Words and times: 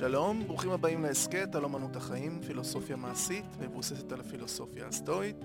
שלום, 0.00 0.46
ברוכים 0.46 0.70
הבאים 0.70 1.02
להסכת 1.02 1.54
על 1.54 1.64
אמנות 1.64 1.96
החיים, 1.96 2.40
פילוסופיה 2.46 2.96
מעשית 2.96 3.44
מבוססת 3.58 4.12
על 4.12 4.20
הפילוסופיה 4.20 4.86
הסטואית. 4.86 5.36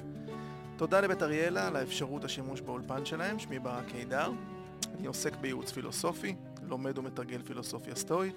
תודה 0.78 1.02
לבית 1.02 1.24
אריאלה 1.24 1.68
על 1.68 1.76
האפשרות 1.76 2.24
השימוש 2.24 2.62
באולפן 2.62 3.05
שלהם, 3.05 3.40
שמי 3.40 3.60
ברק 3.60 3.86
קידר. 3.88 4.32
אני 4.98 5.08
עוסק 5.08 5.36
בייעוץ 5.36 5.72
פילוסופי, 5.72 6.36
לומד 6.64 6.98
ומתרגל 6.98 7.41
פילוסופיה 7.41 7.96
סטואית. 7.96 8.36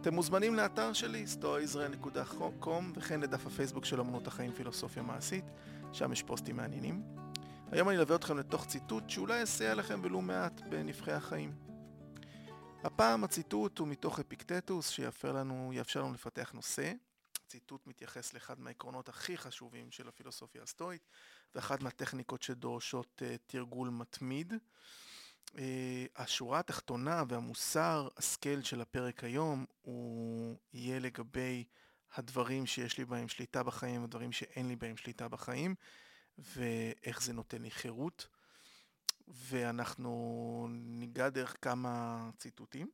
אתם 0.00 0.14
מוזמנים 0.14 0.54
לאתר 0.54 0.92
שלי, 0.92 1.24
stoaisrael.com, 1.40 2.84
וכן 2.94 3.20
לדף 3.20 3.46
הפייסבוק 3.46 3.84
של 3.84 4.00
אמנות 4.00 4.26
החיים 4.26 4.52
פילוסופיה 4.52 5.02
מעשית, 5.02 5.44
שם 5.92 6.12
יש 6.12 6.22
פוסטים 6.22 6.56
מעניינים. 6.56 7.02
היום 7.72 7.88
אני 7.88 7.98
אלווה 7.98 8.16
אתכם 8.16 8.38
לתוך 8.38 8.66
ציטוט 8.66 9.10
שאולי 9.10 9.42
יסייע 9.42 9.74
לכם 9.74 10.00
ולו 10.02 10.20
מעט 10.20 10.60
בנבחי 10.68 11.12
החיים. 11.12 11.69
הפעם 12.84 13.24
הציטוט 13.24 13.78
הוא 13.78 13.88
מתוך 13.88 14.20
אפיקטטוס 14.20 14.90
שיאפשר 14.90 15.32
לנו, 15.32 15.72
לנו 15.96 16.12
לפתח 16.12 16.52
נושא. 16.54 16.92
הציטוט 17.46 17.86
מתייחס 17.86 18.34
לאחד 18.34 18.60
מהעקרונות 18.60 19.08
הכי 19.08 19.38
חשובים 19.38 19.90
של 19.90 20.08
הפילוסופיה 20.08 20.62
הסטואית 20.62 21.08
ואחת 21.54 21.82
מהטכניקות 21.82 22.42
שדורשות 22.42 23.22
uh, 23.22 23.38
תרגול 23.46 23.88
מתמיד. 23.88 24.52
Uh, 25.46 25.58
השורה 26.16 26.58
התחתונה 26.58 27.24
והמוסר 27.28 28.08
השכל 28.16 28.62
של 28.62 28.80
הפרק 28.80 29.24
היום 29.24 29.66
הוא 29.82 30.56
יהיה 30.72 30.98
לגבי 30.98 31.64
הדברים 32.14 32.66
שיש 32.66 32.98
לי 32.98 33.04
בהם 33.04 33.28
שליטה 33.28 33.62
בחיים, 33.62 34.04
הדברים 34.04 34.32
שאין 34.32 34.68
לי 34.68 34.76
בהם 34.76 34.96
שליטה 34.96 35.28
בחיים, 35.28 35.74
ואיך 36.38 37.22
זה 37.22 37.32
נותן 37.32 37.62
לי 37.62 37.70
חירות. 37.70 38.26
ואנחנו 39.34 40.66
ניגע 40.70 41.28
דרך 41.28 41.56
כמה 41.62 42.30
ציטוטים. 42.38 42.90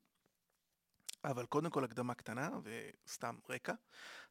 אבל 1.24 1.46
קודם 1.46 1.70
כל 1.70 1.84
הקדמה 1.84 2.14
קטנה 2.14 2.50
וסתם 2.62 3.36
רקע. 3.48 3.72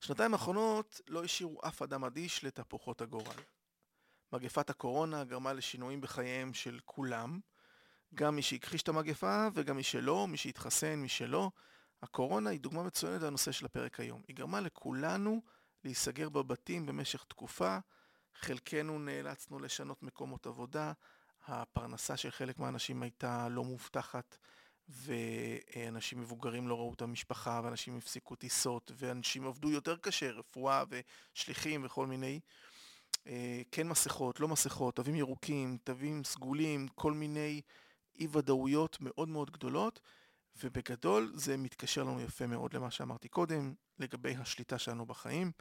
שנתיים 0.02 0.34
האחרונות 0.34 1.02
לא 1.08 1.24
השאירו 1.24 1.60
אף 1.68 1.82
אדם 1.82 2.04
אדיש 2.04 2.44
לתהפוכות 2.44 3.02
הגורל. 3.02 3.42
מגפת 4.34 4.70
הקורונה 4.70 5.24
גרמה 5.24 5.54
לשינויים 5.54 6.02
בחייהם 6.02 6.54
של 6.54 6.80
כולם, 6.86 7.40
גם 8.16 8.36
מי 8.36 8.42
שהכחיש 8.42 8.82
את 8.82 8.88
המגפה 8.88 9.48
וגם 9.54 9.76
מי 9.76 9.84
שלא, 9.84 10.28
מי 10.28 10.38
שהתחסן, 10.38 10.96
מי 10.96 11.10
שלא. 11.10 11.52
הקורונה 12.04 12.50
היא 12.50 12.60
דוגמה 12.60 12.84
מצוינת 12.84 13.22
לנושא 13.22 13.52
של 13.52 13.66
הפרק 13.66 14.00
היום. 14.00 14.22
היא 14.28 14.36
גרמה 14.36 14.62
לכולנו 14.62 15.42
להיסגר 15.84 16.30
בבתים 16.30 16.86
במשך 16.86 17.24
תקופה, 17.24 17.78
חלקנו 18.36 19.00
נאלצנו 19.00 19.60
לשנות 19.60 20.04
מקומות 20.04 20.48
עבודה, 20.48 20.94
הפרנסה 21.48 22.18
של 22.18 22.32
חלק 22.32 22.60
מהאנשים 22.60 23.04
הייתה 23.04 23.48
לא 23.50 23.64
מובטחת, 23.64 24.38
ואנשים 24.90 26.22
מבוגרים 26.22 26.68
לא 26.68 26.76
ראו 26.76 26.94
את 26.94 27.02
המשפחה, 27.02 27.62
ואנשים 27.64 27.98
הפסיקו 27.98 28.36
טיסות, 28.36 28.92
ואנשים 28.96 29.48
עבדו 29.48 29.72
יותר 29.72 29.98
קשה, 29.98 30.32
רפואה 30.32 30.84
ושליחים 30.90 31.86
וכל 31.86 32.08
מיני. 32.08 32.40
אה, 33.28 33.62
כן 33.72 33.88
מסכות, 33.88 34.40
לא 34.40 34.48
מסכות, 34.48 34.96
תווים 34.96 35.16
ירוקים, 35.16 35.78
תווים 35.84 36.24
סגולים, 36.24 36.88
כל 36.88 37.14
מיני 37.14 37.62
אי 38.20 38.28
ודאויות 38.32 38.98
מאוד 39.02 39.30
מאוד 39.30 39.52
גדולות, 39.52 40.00
ובגדול 40.64 41.32
זה 41.34 41.58
מתקשר 41.58 42.04
לנו 42.04 42.22
יפה 42.22 42.48
מאוד 42.48 42.74
למה 42.74 42.92
שאמרתי 42.92 43.28
קודם, 43.28 43.74
לגבי 44.00 44.36
השליטה 44.36 44.78
שלנו 44.78 45.06
בחיים. 45.06 45.52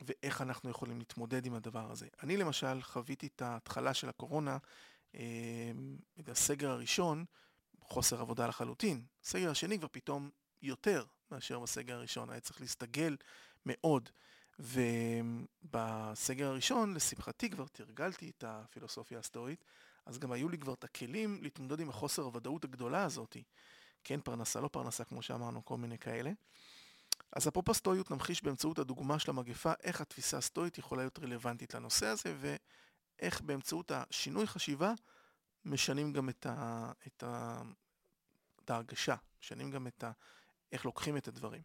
ואיך 0.00 0.42
אנחנו 0.42 0.70
יכולים 0.70 0.98
להתמודד 0.98 1.46
עם 1.46 1.54
הדבר 1.54 1.90
הזה. 1.90 2.06
אני 2.22 2.36
למשל 2.36 2.82
חוויתי 2.82 3.26
את 3.26 3.42
ההתחלה 3.42 3.94
של 3.94 4.08
הקורונה, 4.08 4.58
אה, 5.14 5.20
את 6.20 6.28
הסגר 6.28 6.70
הראשון, 6.70 7.24
חוסר 7.80 8.20
עבודה 8.20 8.46
לחלוטין. 8.46 9.04
הסגר 9.24 9.50
השני 9.50 9.78
כבר 9.78 9.88
פתאום 9.92 10.30
יותר 10.62 11.04
מאשר 11.30 11.60
בסגר 11.60 11.96
הראשון, 11.96 12.30
היה 12.30 12.40
צריך 12.40 12.60
להסתגל 12.60 13.16
מאוד. 13.66 14.08
ובסגר 14.58 16.46
הראשון, 16.46 16.94
לשמחתי, 16.94 17.50
כבר 17.50 17.66
תרגלתי 17.66 18.30
את 18.30 18.44
הפילוסופיה 18.46 19.18
הסטואית, 19.18 19.64
אז 20.06 20.18
גם 20.18 20.32
היו 20.32 20.48
לי 20.48 20.58
כבר 20.58 20.74
את 20.74 20.84
הכלים 20.84 21.38
להתמודד 21.42 21.80
עם 21.80 21.88
החוסר 21.88 22.22
הוודאות 22.22 22.64
הגדולה 22.64 23.04
הזאת. 23.04 23.36
כן, 24.04 24.20
פרנסה, 24.20 24.60
לא 24.60 24.68
פרנסה, 24.68 25.04
כמו 25.04 25.22
שאמרנו, 25.22 25.64
כל 25.64 25.76
מיני 25.76 25.98
כאלה. 25.98 26.30
אז 27.32 27.48
אפרופו 27.48 27.74
סטואיות 27.74 28.10
נמחיש 28.10 28.42
באמצעות 28.42 28.78
הדוגמה 28.78 29.18
של 29.18 29.30
המגפה 29.30 29.72
איך 29.82 30.00
התפיסה 30.00 30.38
הסטואית 30.38 30.78
יכולה 30.78 31.02
להיות 31.02 31.18
רלוונטית 31.18 31.74
לנושא 31.74 32.06
הזה 32.06 32.36
ואיך 33.20 33.40
באמצעות 33.40 33.90
השינוי 33.94 34.46
חשיבה 34.46 34.92
משנים 35.64 36.12
גם 36.12 36.28
את, 36.28 36.46
ה, 36.46 36.92
את, 37.06 37.22
ה, 37.22 37.62
את 38.64 38.70
ההרגשה, 38.70 39.14
משנים 39.42 39.70
גם 39.70 39.86
את 39.86 40.04
ה, 40.04 40.10
איך 40.72 40.84
לוקחים 40.84 41.16
את 41.16 41.28
הדברים. 41.28 41.62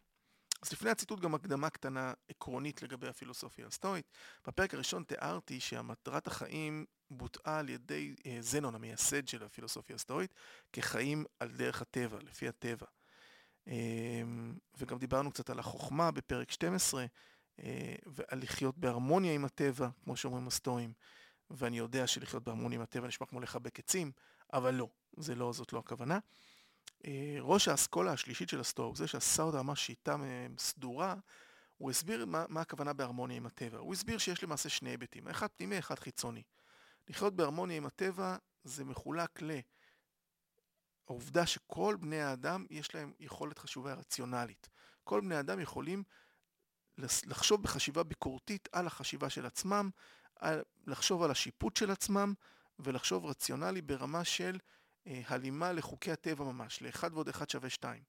אז 0.62 0.72
לפני 0.72 0.90
הציטוט 0.90 1.20
גם 1.20 1.34
הקדמה 1.34 1.70
קטנה 1.70 2.12
עקרונית 2.28 2.82
לגבי 2.82 3.08
הפילוסופיה 3.08 3.66
הסטואית. 3.66 4.10
בפרק 4.46 4.74
הראשון 4.74 5.04
תיארתי 5.04 5.60
שהמטרת 5.60 6.26
החיים 6.26 6.84
בוטאה 7.10 7.58
על 7.58 7.68
ידי 7.68 8.14
אה, 8.26 8.36
זנון, 8.40 8.74
המייסד 8.74 9.28
של 9.28 9.42
הפילוסופיה 9.42 9.96
הסטואית, 9.96 10.34
כחיים 10.72 11.24
על 11.40 11.50
דרך 11.50 11.82
הטבע, 11.82 12.18
לפי 12.22 12.48
הטבע. 12.48 12.86
אמ, 13.66 14.54
וגם 14.78 14.98
דיברנו 14.98 15.30
קצת 15.30 15.50
על 15.50 15.58
החוכמה 15.58 16.10
בפרק 16.10 16.50
12, 16.50 17.06
אה, 17.60 17.94
ועל 18.06 18.38
לחיות 18.42 18.78
בהרמוניה 18.78 19.34
עם 19.34 19.44
הטבע, 19.44 19.88
כמו 20.04 20.16
שאומרים 20.16 20.46
הסטואים. 20.46 20.92
ואני 21.50 21.78
יודע 21.78 22.06
שלחיות 22.06 22.44
בהרמוניה 22.44 22.76
עם 22.76 22.82
הטבע 22.82 23.08
נשמע 23.08 23.26
כמו 23.26 23.40
לחבק 23.40 23.78
עצים, 23.78 24.12
אבל 24.52 24.74
לא, 24.74 24.88
זה 25.16 25.34
לא, 25.34 25.52
זאת 25.52 25.72
לא 25.72 25.78
הכוונה. 25.78 26.18
אה, 27.06 27.36
ראש 27.40 27.68
האסכולה 27.68 28.12
השלישית 28.12 28.48
של 28.48 28.60
הסטואו, 28.60 28.96
זה 28.96 29.06
שעשה 29.06 29.42
אותה 29.42 29.62
ממש 29.62 29.86
שיטה 29.86 30.16
סדורה, 30.58 31.14
הוא 31.78 31.90
הסביר 31.90 32.26
מה, 32.26 32.44
מה 32.48 32.60
הכוונה 32.60 32.92
בהרמוניה 32.92 33.36
עם 33.36 33.46
הטבע. 33.46 33.78
הוא 33.78 33.92
הסביר 33.92 34.18
שיש 34.18 34.42
למעשה 34.42 34.68
שני 34.68 34.90
היבטים, 34.90 35.28
אחד 35.28 35.46
פנימי, 35.56 35.78
אחד 35.78 35.98
חיצוני. 35.98 36.42
לחיות 37.08 37.36
בהרמוניה 37.36 37.76
עם 37.76 37.86
הטבע 37.86 38.36
זה 38.64 38.84
מחולק 38.84 39.42
ל... 39.42 39.50
העובדה 41.08 41.46
שכל 41.46 41.96
בני 42.00 42.20
האדם 42.20 42.66
יש 42.70 42.94
להם 42.94 43.12
יכולת 43.20 43.58
חשובה 43.58 43.94
רציונלית. 43.94 44.68
כל 45.04 45.20
בני 45.20 45.36
האדם 45.36 45.60
יכולים 45.60 46.02
לחשוב 46.98 47.62
בחשיבה 47.62 48.02
ביקורתית 48.02 48.68
על 48.72 48.86
החשיבה 48.86 49.30
של 49.30 49.46
עצמם, 49.46 49.90
על, 50.36 50.62
לחשוב 50.86 51.22
על 51.22 51.30
השיפוט 51.30 51.76
של 51.76 51.90
עצמם 51.90 52.34
ולחשוב 52.78 53.26
רציונלי 53.26 53.82
ברמה 53.82 54.24
של 54.24 54.58
אה, 55.06 55.22
הלימה 55.26 55.72
לחוקי 55.72 56.12
הטבע 56.12 56.44
ממש, 56.44 56.82
לאחד 56.82 57.12
ועוד 57.12 57.28
אחד 57.28 57.50
שווה 57.50 57.70
שתיים. 57.70 58.02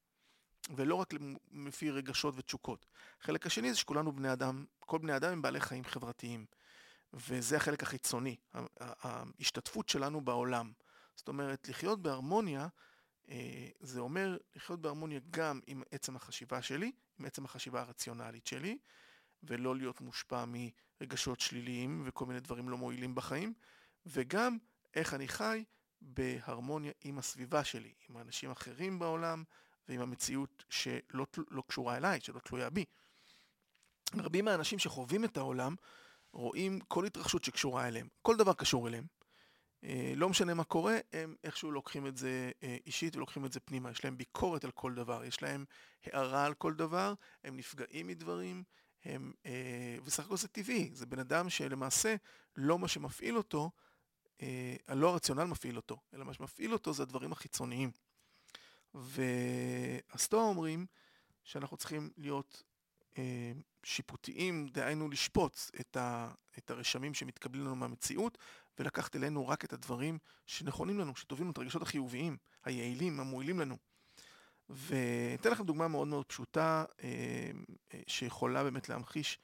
ולא 0.76 0.96
רק 0.96 1.14
לפי 1.52 1.92
רגשות 1.92 2.34
ותשוקות. 2.38 2.86
החלק 3.22 3.46
השני 3.46 3.72
זה 3.72 3.78
שכולנו 3.78 4.12
בני 4.12 4.34
אדם, 4.34 4.66
כל 4.80 4.98
בני 4.98 5.16
אדם 5.16 5.32
הם 5.32 5.42
בעלי 5.42 5.62
חיים 5.62 5.84
חברתיים. 5.84 6.46
וזה 7.14 7.58
החלק 7.58 7.84
החיצוני, 7.84 8.36
ההשתתפות 8.80 9.90
שלנו 9.90 10.22
בעולם. 10.22 10.72
זאת 11.16 11.28
אומרת, 11.28 11.70
לחיות 11.70 12.02
בהרמוניה, 12.02 12.68
אה, 13.30 13.70
זה 13.80 14.00
אומר 14.00 14.38
לחיות 14.56 14.82
בהרמוניה 14.82 15.20
גם 15.30 15.60
עם 15.68 15.84
עצם 15.92 16.16
החשיבה 16.16 16.62
שלי, 16.62 16.92
עם 17.20 17.26
עצם 17.26 17.46
החשיבה 17.46 17.82
הרציונלית 17.82 18.48
שלי, 18.48 18.78
ולא 19.44 19.76
להיות 19.76 20.02
מושפע 20.02 20.46
מרגשות 20.48 21.40
שליליים 21.40 22.04
וכל 22.06 22.26
מיני 22.26 22.40
דברים 22.40 22.70
לא 22.70 22.78
מועילים 22.78 23.16
בחיים, 23.16 23.54
וגם 24.06 24.58
איך 24.96 25.14
אני 25.14 25.28
חי 25.28 25.64
בהרמוניה 26.02 26.92
עם 27.02 27.18
הסביבה 27.18 27.64
שלי, 27.64 27.94
עם 28.10 28.18
האנשים 28.18 28.52
אחרים 28.52 29.00
בעולם 29.00 29.44
ועם 29.88 30.02
המציאות 30.02 30.64
שלא 30.70 31.26
לא 31.52 31.64
קשורה 31.68 31.98
אליי, 31.98 32.22
שלא 32.22 32.40
תלויה 32.40 32.70
בי. 32.70 32.86
רבים 34.16 34.46
מהאנשים 34.46 34.80
שחווים 34.80 35.26
את 35.26 35.38
העולם 35.38 35.76
רואים 36.34 36.80
כל 36.80 37.06
התרחשות 37.06 37.44
שקשורה 37.44 37.88
אליהם, 37.88 38.08
כל 38.22 38.36
דבר 38.36 38.54
קשור 38.54 38.88
אליהם. 38.88 39.06
אה, 39.84 40.14
לא 40.16 40.30
משנה 40.30 40.54
מה 40.54 40.64
קורה, 40.64 40.98
הם 41.14 41.36
איכשהו 41.44 41.72
לוקחים 41.72 42.08
את 42.08 42.18
זה 42.18 42.52
אה, 42.64 42.78
אישית 42.86 43.16
ולוקחים 43.16 43.46
את 43.46 43.54
זה 43.54 43.60
פנימה. 43.60 43.92
יש 43.92 44.06
להם 44.06 44.18
ביקורת 44.18 44.64
על 44.64 44.72
כל 44.72 44.94
דבר, 44.94 45.24
יש 45.24 45.42
להם 45.42 45.66
הערה 46.06 46.46
על 46.46 46.54
כל 46.54 46.74
דבר, 46.74 47.14
הם 47.44 47.58
נפגעים 47.58 48.08
מדברים, 48.08 48.64
הם, 49.06 49.34
אה, 49.46 49.98
וסך 50.06 50.26
הכל 50.26 50.38
זה 50.38 50.48
טבעי, 50.48 50.90
זה 50.94 51.06
בן 51.06 51.20
אדם 51.20 51.50
שלמעשה 51.50 52.16
לא 52.56 52.80
מה 52.80 52.88
שמפעיל 52.88 53.38
אותו, 53.38 53.72
לא 54.90 55.10
הרציונל 55.10 55.44
מפעיל 55.44 55.78
אותו, 55.78 55.98
אלא 56.14 56.26
מה 56.26 56.34
שמפעיל 56.34 56.74
אותו 56.74 56.94
זה 56.94 57.04
הדברים 57.04 57.32
החיצוניים. 57.32 57.92
והסטואה 58.94 60.44
אומרים 60.44 60.86
שאנחנו 61.44 61.78
צריכים 61.78 62.10
להיות 62.18 62.64
שיפוטיים, 63.84 64.68
דהיינו 64.68 65.10
לשפוט 65.10 65.60
את, 65.80 65.98
את 66.58 66.72
הרשמים 66.72 67.14
שמתקבלים 67.14 67.66
לנו 67.66 67.76
מהמציאות, 67.76 68.38
ולקחת 68.80 69.16
אלינו 69.16 69.48
רק 69.48 69.66
את 69.66 69.74
הדברים 69.74 70.18
שנכונים 70.46 71.00
לנו, 71.00 71.16
שטובים 71.16 71.46
לנו, 71.46 71.52
את 71.52 71.58
הרגשות 71.58 71.82
החיוביים, 71.82 72.38
היעילים, 72.64 73.20
המועילים 73.20 73.60
לנו. 73.60 73.78
ואתן 74.70 75.52
לכם 75.52 75.64
דוגמה 75.64 75.88
מאוד 75.88 76.08
מאוד 76.08 76.26
פשוטה, 76.26 76.86
אה, 77.04 77.10
אה, 77.94 78.00
שיכולה 78.08 78.64
באמת 78.64 78.90
להמחיש, 78.90 79.40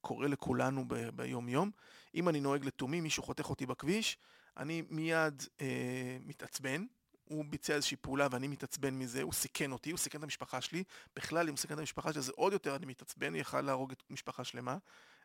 קורה 0.00 0.28
לכולנו 0.28 0.84
ב- 0.88 1.08
ביום-יום. 1.08 1.70
אם 2.14 2.28
אני 2.28 2.40
נוהג 2.40 2.64
לתומי, 2.64 3.00
מישהו 3.00 3.22
חותך 3.22 3.50
אותי 3.50 3.66
בכביש, 3.66 4.18
אני 4.56 4.82
מיד 4.90 5.42
אה, 5.60 6.18
מתעצבן, 6.20 6.84
הוא 7.24 7.44
ביצע 7.44 7.74
איזושהי 7.74 7.96
פעולה 7.96 8.28
ואני 8.30 8.48
מתעצבן 8.48 8.94
מזה, 8.94 9.22
הוא 9.22 9.32
סיכן 9.32 9.72
אותי, 9.72 9.90
הוא 9.90 9.98
סיכן 9.98 10.18
את 10.18 10.22
המשפחה 10.22 10.60
שלי. 10.60 10.84
בכלל, 11.16 11.48
אם 11.48 11.52
הוא 11.52 11.58
סיכן 11.58 11.74
את 11.74 11.78
המשפחה 11.78 12.12
שלי, 12.12 12.22
זה 12.22 12.32
עוד 12.36 12.52
יותר 12.52 12.76
אני 12.76 12.86
מתעצבן, 12.86 13.34
יכל 13.34 13.60
להרוג 13.60 13.92
את 13.92 14.02
משפחה 14.10 14.44
שלמה. 14.44 14.76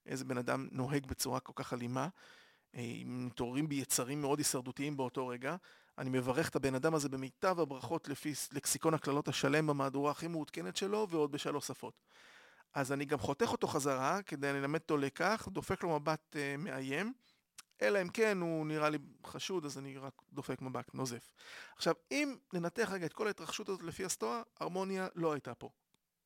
איזה 0.05 0.25
בן 0.25 0.37
אדם 0.37 0.67
נוהג 0.71 1.05
בצורה 1.05 1.39
כל 1.39 1.53
כך 1.55 1.73
אלימה. 1.73 2.07
אה, 2.75 3.01
מתעוררים 3.05 3.69
בי 3.69 3.75
יצרים 3.75 4.21
מאוד 4.21 4.39
הישרדותיים 4.39 4.97
באותו 4.97 5.27
רגע. 5.27 5.55
אני 5.97 6.09
מברך 6.09 6.49
את 6.49 6.55
הבן 6.55 6.75
אדם 6.75 6.95
הזה 6.95 7.09
במיטב 7.09 7.59
הברכות 7.59 8.07
לפי 8.07 8.33
לקסיקון 8.51 8.93
הקללות 8.93 9.27
השלם 9.27 9.67
במהדורה 9.67 10.11
הכי 10.11 10.27
מעודכנת 10.27 10.77
שלו, 10.77 11.07
ועוד 11.09 11.31
בשלוש 11.31 11.67
שפות. 11.67 12.01
אז 12.73 12.91
אני 12.91 13.05
גם 13.05 13.17
חותך 13.17 13.51
אותו 13.51 13.67
חזרה 13.67 14.21
כדי 14.21 14.53
ללמד 14.53 14.79
אותו 14.79 14.97
לקח, 14.97 15.47
דופק 15.51 15.83
לו 15.83 15.99
מבט 15.99 16.35
uh, 16.35 16.57
מאיים, 16.57 17.13
אלא 17.81 18.01
אם 18.01 18.09
כן 18.09 18.37
הוא 18.41 18.65
נראה 18.65 18.89
לי 18.89 18.97
חשוד, 19.25 19.65
אז 19.65 19.77
אני 19.77 19.97
רק 19.97 20.21
דופק 20.33 20.61
מבט, 20.61 20.93
נוזף. 20.93 21.33
עכשיו, 21.75 21.93
אם 22.11 22.35
ננתח 22.53 22.89
רגע 22.91 23.05
את 23.05 23.13
כל 23.13 23.27
ההתרחשות 23.27 23.69
הזאת 23.69 23.83
לפי 23.83 24.05
הסטואה, 24.05 24.41
הרמוניה 24.59 25.07
לא 25.15 25.33
הייתה 25.33 25.55
פה. 25.55 25.69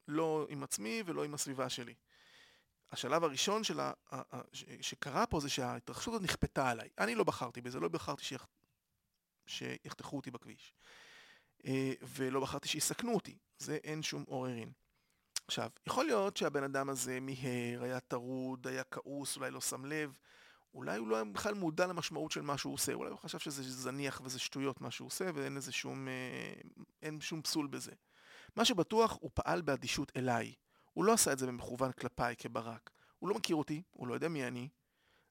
לא 0.07 0.47
עם 0.49 0.63
עצמי 0.63 1.03
ולא 1.05 1.23
עם 1.23 1.33
הסביבה 1.33 1.69
שלי. 1.69 1.93
השלב 2.91 3.23
הראשון 3.23 3.63
של 3.63 3.79
ה... 3.79 3.91
שקרה 4.81 5.25
פה 5.25 5.39
זה 5.39 5.49
שההתרחשות 5.49 6.13
הזאת 6.13 6.23
נכפתה 6.23 6.69
עליי. 6.69 6.89
אני 6.97 7.15
לא 7.15 7.23
בחרתי 7.23 7.61
בזה, 7.61 7.79
לא 7.79 7.87
בחרתי 7.87 8.23
שיח... 8.23 8.47
שיחתכו 9.47 10.15
אותי 10.17 10.31
בכביש. 10.31 10.73
אה, 11.65 11.93
ולא 12.01 12.39
בחרתי 12.39 12.67
שיסכנו 12.67 13.15
אותי, 13.15 13.37
זה 13.59 13.77
אין 13.83 14.03
שום 14.03 14.23
עוררין. 14.27 14.71
עכשיו, 15.47 15.69
יכול 15.87 16.05
להיות 16.05 16.37
שהבן 16.37 16.63
אדם 16.63 16.89
הזה 16.89 17.19
מיהר, 17.19 17.83
היה 17.83 17.99
טרוד, 17.99 18.67
היה 18.67 18.83
כעוס, 18.83 19.37
אולי 19.37 19.51
לא 19.51 19.61
שם 19.61 19.85
לב, 19.85 20.17
אולי 20.73 20.97
הוא 20.97 21.07
לא 21.07 21.15
היה 21.15 21.25
בכלל 21.25 21.53
מודע 21.53 21.87
למשמעות 21.87 22.31
של 22.31 22.41
מה 22.41 22.57
שהוא 22.57 22.73
עושה, 22.73 22.93
אולי 22.93 23.09
הוא 23.09 23.19
חשב 23.19 23.39
שזה 23.39 23.63
זניח 23.63 24.21
וזה 24.23 24.39
שטויות 24.39 24.81
מה 24.81 24.91
שהוא 24.91 25.05
עושה 25.05 25.29
ואין 25.33 25.55
לזה 25.55 25.71
שום, 25.71 26.07
אה, 26.07 26.53
אין 27.01 27.21
שום 27.21 27.41
פסול 27.41 27.67
בזה. 27.67 27.91
מה 28.55 28.65
שבטוח, 28.65 29.17
הוא 29.21 29.31
פעל 29.33 29.61
באדישות 29.61 30.11
אליי. 30.15 30.53
הוא 30.97 31.05
לא 31.05 31.13
עשה 31.13 31.33
את 31.33 31.39
זה 31.39 31.47
במכוון 31.47 31.91
כלפיי 31.91 32.35
כברק. 32.35 32.89
הוא 33.19 33.29
לא 33.29 33.35
מכיר 33.35 33.55
אותי, 33.55 33.83
הוא 33.91 34.07
לא 34.07 34.13
יודע 34.13 34.27
מי 34.27 34.47
אני. 34.47 34.69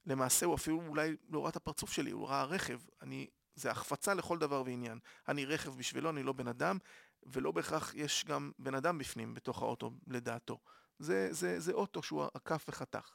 למעשה 0.06 0.46
הוא 0.46 0.54
אפילו 0.54 0.82
אולי 0.88 1.16
לא 1.28 1.40
ראה 1.40 1.48
את 1.48 1.56
הפרצוף 1.56 1.92
שלי, 1.92 2.10
הוא 2.10 2.28
ראה 2.28 2.44
רכב. 2.44 2.80
אני, 3.02 3.26
זה 3.54 3.70
החפצה 3.70 4.14
לכל 4.14 4.38
דבר 4.38 4.62
ועניין. 4.66 4.98
אני 5.28 5.44
רכב 5.44 5.78
בשבילו, 5.78 6.10
אני 6.10 6.22
לא 6.22 6.32
בן 6.32 6.48
אדם, 6.48 6.78
ולא 7.22 7.52
בהכרח 7.52 7.94
יש 7.94 8.24
גם 8.24 8.52
בן 8.58 8.74
אדם 8.74 8.98
בפנים, 8.98 9.34
בתוך 9.34 9.62
האוטו, 9.62 9.92
לדעתו. 10.06 10.58
זה, 10.98 11.28
זה, 11.30 11.60
זה 11.60 11.72
אוטו 11.72 12.02
שהוא 12.02 12.24
עקף 12.34 12.64
וחתך. 12.69 13.14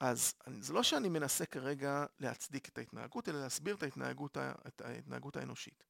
אז 0.00 0.34
זה 0.46 0.72
לא 0.72 0.82
שאני 0.82 1.08
מנסה 1.08 1.46
כרגע 1.46 2.06
להצדיק 2.20 2.68
את 2.68 2.78
ההתנהגות, 2.78 3.28
אלא 3.28 3.40
להסביר 3.40 3.74
את 3.74 3.82
ההתנהגות, 3.82 4.36
את 4.66 4.80
ההתנהגות 4.80 5.36
האנושית. 5.36 5.84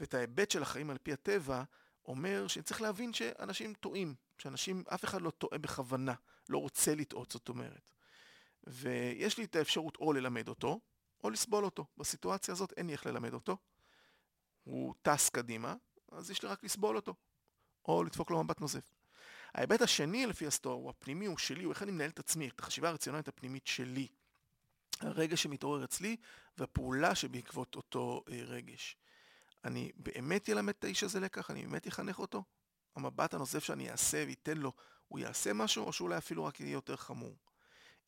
ואת 0.00 0.14
ההיבט 0.14 0.50
של 0.50 0.62
החיים 0.62 0.90
על 0.90 0.98
פי 0.98 1.12
הטבע 1.12 1.62
אומר 2.06 2.46
שצריך 2.46 2.82
להבין 2.82 3.12
שאנשים 3.12 3.74
טועים, 3.74 4.14
שאנשים, 4.38 4.84
אף 4.94 5.04
אחד 5.04 5.22
לא 5.22 5.30
טועה 5.30 5.58
בכוונה, 5.58 6.14
לא 6.48 6.58
רוצה 6.58 6.94
לטעות, 6.94 7.30
זאת 7.30 7.48
אומרת. 7.48 7.90
ויש 8.66 9.38
לי 9.38 9.44
את 9.44 9.56
האפשרות 9.56 9.96
או 9.96 10.12
ללמד 10.12 10.48
אותו, 10.48 10.80
או 11.24 11.30
לסבול 11.30 11.64
אותו. 11.64 11.86
בסיטואציה 11.96 12.52
הזאת 12.52 12.72
אין 12.76 12.86
לי 12.86 12.92
איך 12.92 13.06
ללמד 13.06 13.32
אותו. 13.34 13.56
הוא 14.64 14.94
טס 15.02 15.28
קדימה, 15.28 15.74
אז 16.12 16.30
יש 16.30 16.42
לי 16.42 16.48
רק 16.48 16.64
לסבול 16.64 16.96
אותו, 16.96 17.14
או 17.88 18.04
לדפוק 18.04 18.30
לו 18.30 18.44
מבט 18.44 18.60
נוזף. 18.60 18.94
ההיבט 19.54 19.82
השני 19.82 20.26
לפי 20.26 20.46
הסטור, 20.46 20.72
הוא 20.72 20.90
הפנימי, 20.90 21.26
הוא 21.26 21.38
שלי, 21.38 21.64
הוא 21.64 21.72
איך 21.72 21.82
אני 21.82 21.90
מנהל 21.90 22.10
את 22.10 22.18
עצמי, 22.18 22.48
את 22.48 22.60
החשיבה 22.60 22.88
הרציונלית 22.88 23.28
הפנימית 23.28 23.66
שלי. 23.66 24.08
הרגש 25.00 25.42
שמתעורר 25.42 25.84
אצלי, 25.84 26.16
והפעולה 26.58 27.14
שבעקבות 27.14 27.76
אותו 27.76 28.24
אה, 28.30 28.42
רגש. 28.44 28.96
אני 29.64 29.92
באמת 29.96 30.48
אלמד 30.48 30.74
את 30.78 30.84
האיש 30.84 31.02
הזה 31.02 31.20
לקח? 31.20 31.50
אני 31.50 31.62
באמת 31.62 31.88
אחנך 31.88 32.18
אותו? 32.18 32.44
המבט 32.96 33.34
הנוזף 33.34 33.64
שאני 33.64 33.90
אעשה 33.90 34.24
וייתן 34.26 34.56
לו, 34.58 34.72
הוא 35.08 35.18
יעשה 35.18 35.52
משהו, 35.52 35.84
או 35.84 35.92
שאולי 35.92 36.18
אפילו 36.18 36.44
רק 36.44 36.60
יהיה 36.60 36.72
יותר 36.72 36.96
חמור? 36.96 37.38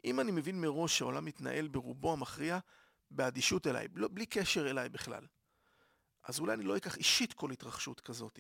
אם 0.05 0.21
אני 0.21 0.33
מבין 0.33 0.61
מראש 0.61 0.99
שהעולם 0.99 1.25
מתנהל 1.25 1.69
ברובו 1.69 2.13
המכריע 2.13 2.59
באדישות 3.11 3.67
אליי, 3.67 3.89
בלי 3.89 4.27
קשר 4.27 4.71
אליי 4.71 4.89
בכלל, 4.89 5.27
אז 6.25 6.41
אולי 6.41 6.55
אני 6.55 6.65
לא 6.65 6.77
אקח 6.77 6.97
אישית 6.97 7.33
כל 7.33 7.51
התרחשות 7.51 8.01
כזאת. 8.01 8.39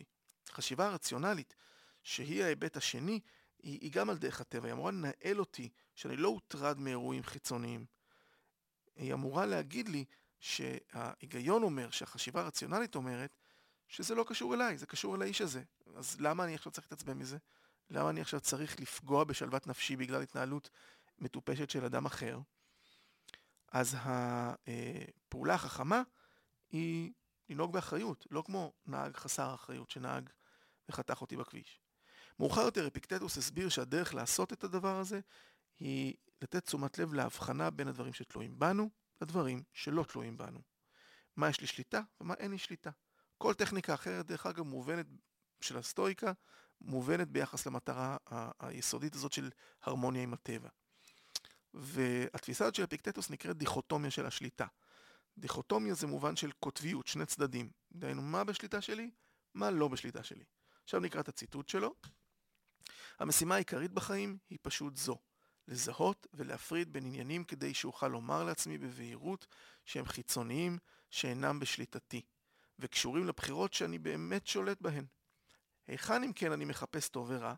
חשיבה 0.51 0.89
רציונלית, 0.89 1.55
שהיא 2.03 2.45
ההיבט 2.45 2.77
השני, 2.77 3.21
היא, 3.63 3.79
היא 3.81 3.93
גם 3.93 4.11
על 4.11 4.19
דרך 4.19 4.41
הטבע, 4.41 4.67
היא 4.67 4.73
אמורה 4.73 4.91
לנהל 4.91 5.41
אותי, 5.41 5.69
שאני 5.95 6.17
לא 6.17 6.29
אוטרד 6.29 6.79
מאירועים 6.79 7.23
חיצוניים. 7.23 7.87
היא 8.97 9.15
אמורה 9.15 9.47
להגיד 9.47 9.89
לי 9.89 10.05
שההיגיון 10.41 11.63
אומר, 11.63 11.91
שהחשיבה 11.91 12.41
הרציונלית 12.41 12.95
אומרת, 12.95 13.37
שזה 13.89 14.15
לא 14.15 14.25
קשור 14.29 14.55
אליי, 14.55 14.79
זה 14.79 14.87
קשור 14.87 15.17
אל 15.17 15.23
האיש 15.23 15.41
הזה. 15.41 15.63
אז 15.97 16.21
למה 16.21 16.45
אני 16.45 16.55
עכשיו 16.55 16.73
צריך 16.73 16.87
להתעצבן 16.87 17.19
מזה? 17.19 17.39
למה 17.91 18.11
אני 18.11 18.21
עכשיו 18.21 18.41
צריך 18.41 18.81
לפגוע 18.81 19.25
בשלוות 19.25 19.67
נפשי 19.67 19.97
בגלל 19.97 20.23
התנהלות 20.23 20.71
מטופשת 21.19 21.71
של 21.71 21.85
אדם 21.85 22.07
אחר? 22.07 22.39
אז 23.73 23.97
הפעולה 24.01 25.55
החכמה 25.55 26.03
היא 26.71 27.13
לנהוג 27.49 27.73
באחריות, 27.73 28.27
לא 28.31 28.43
כמו 28.47 28.73
נהג 28.87 29.17
חסר 29.17 29.55
אחריות 29.55 29.91
שנהג 29.91 30.31
וחתך 30.89 31.21
אותי 31.21 31.37
בכביש. 31.37 31.81
מאוחר 32.39 32.61
יותר 32.61 32.87
אפיקטטוס 32.87 33.39
הסביר 33.39 33.69
שהדרך 33.69 34.15
לעשות 34.15 34.53
את 34.53 34.65
הדבר 34.65 34.97
הזה 34.97 35.21
היא 35.79 36.15
לתת 36.43 36.65
תשומת 36.65 36.99
לב 36.99 37.15
להבחנה 37.15 37.71
בין 37.71 37.89
הדברים 37.89 38.13
שתלויים 38.13 38.59
בנו 38.59 38.91
לדברים 39.21 39.63
שלא 39.73 40.05
תלויים 40.05 40.37
בנו. 40.37 40.61
מה 41.37 41.49
יש 41.49 41.61
לי 41.61 41.67
שליטה 41.67 42.01
ומה 42.21 42.35
אין 42.35 42.51
לי 42.51 42.59
שליטה. 42.59 42.91
כל 43.39 43.55
טכניקה 43.55 43.95
אחרת, 43.95 44.27
דרך 44.27 44.47
אגב, 44.47 44.63
מובנת 44.63 45.07
של 45.61 45.79
הסטואיקה, 45.79 46.33
מובנת 46.81 47.29
ביחס 47.29 47.67
למטרה 47.67 48.17
היסודית 48.61 49.15
הזאת 49.15 49.33
של 49.33 49.51
הרמוניה 49.83 50.23
עם 50.23 50.33
הטבע. 50.33 50.69
והתפיסה 51.75 52.65
הזאת 52.65 52.75
של 52.75 52.85
אפיקטטוס 52.85 53.31
נקראת 53.31 53.57
דיכוטומיה 53.57 54.11
של 54.11 54.27
השליטה. 54.27 54.67
דיכוטומיה 55.39 55.95
זה 55.95 56.07
מובן 56.07 56.37
של 56.37 56.53
קוטביות, 56.53 57.07
שני 57.07 57.27
צדדים. 57.27 57.71
דהיינו, 57.93 58.23
מה 58.23 58.45
בשליטה 58.45 58.81
שלי, 58.81 59.11
מה 59.55 59.71
לא 59.71 59.89
בשליטה 59.89 60.23
שלי. 60.23 60.45
עכשיו 60.85 61.01
נקרא 61.01 61.21
את 61.21 61.29
הציטוט 61.29 61.69
שלו. 61.69 61.95
המשימה 63.19 63.55
העיקרית 63.55 63.93
בחיים 63.93 64.39
היא 64.51 64.59
פשוט 64.63 64.97
זו, 64.97 65.19
לזהות 65.71 66.27
ולהפריד 66.35 66.93
בין 66.93 67.07
עניינים 67.07 67.45
כדי 67.45 67.75
שאוכל 67.75 68.09
לומר 68.09 68.45
לעצמי 68.45 68.79
בבהירות 68.79 69.47
שהם 69.85 70.05
חיצוניים, 70.05 70.79
שאינם 71.11 71.61
בשליטתי, 71.61 72.23
וקשורים 72.79 73.27
לבחירות 73.27 73.73
שאני 73.73 73.99
באמת 73.99 74.47
שולט 74.47 74.81
בהן. 74.81 75.07
היכן 75.87 76.23
אם 76.23 76.33
כן 76.33 76.53
אני 76.53 76.65
מחפש 76.65 77.09
טוב 77.09 77.27
ורע? 77.31 77.55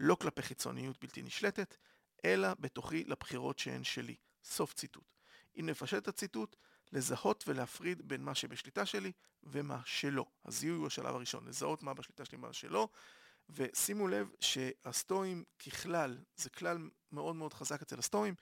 לא 0.00 0.14
כלפי 0.14 0.42
חיצוניות 0.42 1.00
בלתי 1.00 1.22
נשלטת, 1.22 1.76
אלא 2.24 2.48
בתוכי 2.60 3.04
לבחירות 3.04 3.58
שהן 3.58 3.84
שלי. 3.84 4.16
סוף 4.44 4.74
ציטוט. 4.74 5.14
אם 5.60 5.66
נפשט 5.66 6.02
את 6.02 6.08
הציטוט, 6.08 6.56
לזהות 6.92 7.44
ולהפריד 7.46 8.08
בין 8.08 8.24
מה 8.24 8.34
שבשליטה 8.34 8.86
שלי 8.86 9.12
ומה 9.42 9.80
שלא. 9.84 10.26
הזיהוי 10.44 10.78
הוא 10.78 10.86
השלב 10.86 11.14
הראשון, 11.14 11.48
לזהות 11.48 11.82
מה 11.82 11.94
בשליטה 11.94 12.24
שלי 12.24 12.38
ומה 12.38 12.52
שלא. 12.52 12.88
ושימו 13.50 14.08
לב 14.08 14.30
שהסטואים 14.40 15.44
ככלל, 15.66 16.18
זה 16.36 16.50
כלל 16.50 16.90
מאוד 17.12 17.36
מאוד 17.36 17.54
חזק 17.54 17.82
אצל 17.82 17.98
הסטואים, 17.98 18.34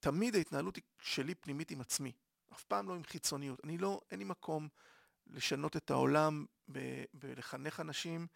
תמיד 0.00 0.34
ההתנהלות 0.34 0.78
שלי 1.02 1.34
פנימית 1.34 1.70
עם 1.70 1.80
עצמי, 1.80 2.12
אף 2.52 2.64
פעם 2.64 2.88
לא 2.88 2.94
עם 2.94 3.04
חיצוניות. 3.04 3.60
אני 3.64 3.78
לא, 3.78 4.00
אין 4.10 4.18
לי 4.18 4.24
מקום 4.24 4.68
לשנות 5.26 5.76
את 5.76 5.90
העולם 5.90 6.44
ולחנך 7.14 7.80
אנשים. 7.80 8.26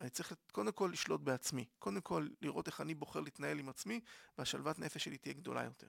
אני 0.00 0.10
צריך 0.10 0.32
קודם 0.52 0.72
כל 0.72 0.90
לשלוט 0.92 1.20
בעצמי, 1.20 1.64
קודם 1.78 2.00
כל 2.00 2.28
לראות 2.42 2.66
איך 2.66 2.80
אני 2.80 2.94
בוחר 2.94 3.20
להתנהל 3.20 3.58
עם 3.58 3.68
עצמי, 3.68 4.00
והשלוות 4.38 4.78
נפש 4.78 5.04
שלי 5.04 5.18
תהיה 5.18 5.34
גדולה 5.34 5.64
יותר. 5.64 5.86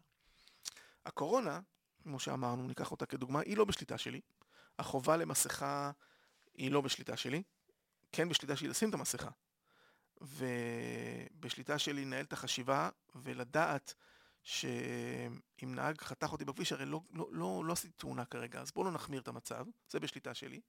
הקורונה, 1.06 1.60
כמו 2.04 2.20
שאמרנו, 2.20 2.68
ניקח 2.68 2.92
אותה 2.92 3.06
כדוגמה, 3.06 3.40
היא 3.40 3.58
לא 3.58 3.66
בשליטה 3.66 3.98
שלי. 3.98 4.22
החובה 4.80 5.18
למסכה 5.18 5.92
היא 6.54 6.72
לא 6.72 6.82
בשליטה 6.82 7.18
שלי. 7.18 7.44
כן 8.12 8.30
בשליטה 8.30 8.56
שלי 8.56 8.68
לשים 8.68 8.89
את 8.89 8.94
המסכה. 8.94 9.30
ובשליטה 10.22 11.80
שלי 11.80 12.06
לנהל 12.06 12.25
את 12.25 12.34
החשיבה 12.34 12.89
ולדעת 13.16 13.94
שאם 14.44 15.75
נהג 15.75 16.01
חתך 16.01 16.32
אותי 16.32 16.46
בכביש, 16.46 16.72
הרי 16.72 16.86
לא, 16.86 17.01
לא, 17.13 17.28
לא, 17.32 17.63
לא 17.66 17.74
עשיתי 17.74 17.94
תאונה 17.98 18.25
כרגע, 18.25 18.62
אז 18.62 18.72
בואו 18.72 18.86
לא 18.86 18.92
נחמיר 18.92 19.22
את 19.22 19.28
המצב, 19.28 19.66
זה 19.89 20.00
בשליטה 20.00 20.34
שלי. 20.34 20.62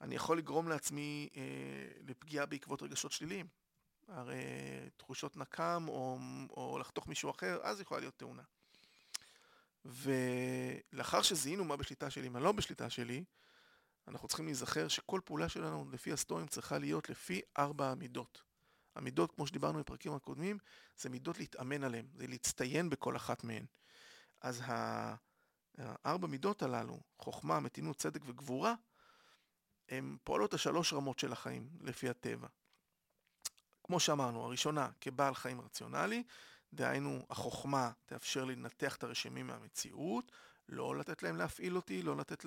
אני 0.00 0.14
יכול 0.14 0.38
לגרום 0.38 0.68
לעצמי 0.68 1.28
אה, 1.36 1.42
לפגיעה 2.08 2.46
בעקבות 2.46 2.82
רגשות 2.82 3.12
שליליים. 3.12 3.46
הרי 4.08 4.42
תחושות 4.96 5.36
נקם 5.36 5.84
או, 5.88 6.18
או 6.50 6.78
לחתוך 6.78 7.08
מישהו 7.08 7.30
אחר, 7.30 7.58
אז 7.62 7.80
יכולה 7.80 8.00
להיות 8.00 8.18
תאונה. 8.18 8.42
ולאחר 9.84 11.22
שזיהינו 11.22 11.64
מה 11.64 11.76
בשליטה 11.76 12.10
שלי, 12.10 12.28
מה 12.28 12.40
לא 12.40 12.52
בשליטה 12.52 12.90
שלי, 12.90 13.24
אנחנו 14.08 14.28
צריכים 14.28 14.46
להיזכר 14.46 14.88
שכל 14.88 15.20
פעולה 15.24 15.48
שלנו 15.48 15.90
לפי 15.92 16.12
הסטואים 16.12 16.46
צריכה 16.46 16.78
להיות 16.78 17.10
לפי 17.10 17.40
ארבע 17.58 17.90
המידות. 17.90 18.42
המידות, 18.94 19.32
כמו 19.32 19.46
שדיברנו 19.46 19.78
בפרקים 19.78 20.12
הקודמים, 20.12 20.58
זה 20.96 21.08
מידות 21.08 21.38
להתאמן 21.38 21.84
עליהן, 21.84 22.06
זה 22.14 22.26
להצטיין 22.26 22.90
בכל 22.90 23.16
אחת 23.16 23.44
מהן. 23.44 23.64
אז 24.40 24.62
הארבע 25.78 26.26
מידות 26.26 26.62
הללו, 26.62 27.00
חוכמה, 27.18 27.60
מתינות, 27.60 27.96
צדק 27.96 28.20
וגבורה, 28.26 28.74
הן 29.88 30.16
פועלות 30.24 30.54
השלוש 30.54 30.92
רמות 30.92 31.18
של 31.18 31.32
החיים, 31.32 31.68
לפי 31.80 32.08
הטבע. 32.08 32.48
כמו 33.84 34.00
שאמרנו, 34.00 34.44
הראשונה, 34.44 34.90
כבעל 35.00 35.34
חיים 35.34 35.60
רציונלי, 35.60 36.22
דהיינו, 36.72 37.26
החוכמה 37.30 37.90
תאפשר 38.06 38.44
לי 38.44 38.56
לנתח 38.56 38.96
את 38.96 39.02
הרשמים 39.02 39.46
מהמציאות, 39.46 40.32
לא 40.72 40.96
לתת 40.96 41.22
להם 41.22 41.36
להפעיל 41.36 41.76
אותי, 41.76 42.02
לא 42.02 42.16
לתת 42.16 42.44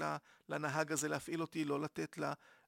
לנהג 0.50 0.92
הזה 0.92 1.08
להפעיל 1.08 1.42
אותי, 1.42 1.66
לא 1.66 1.82
לתת 1.82 2.20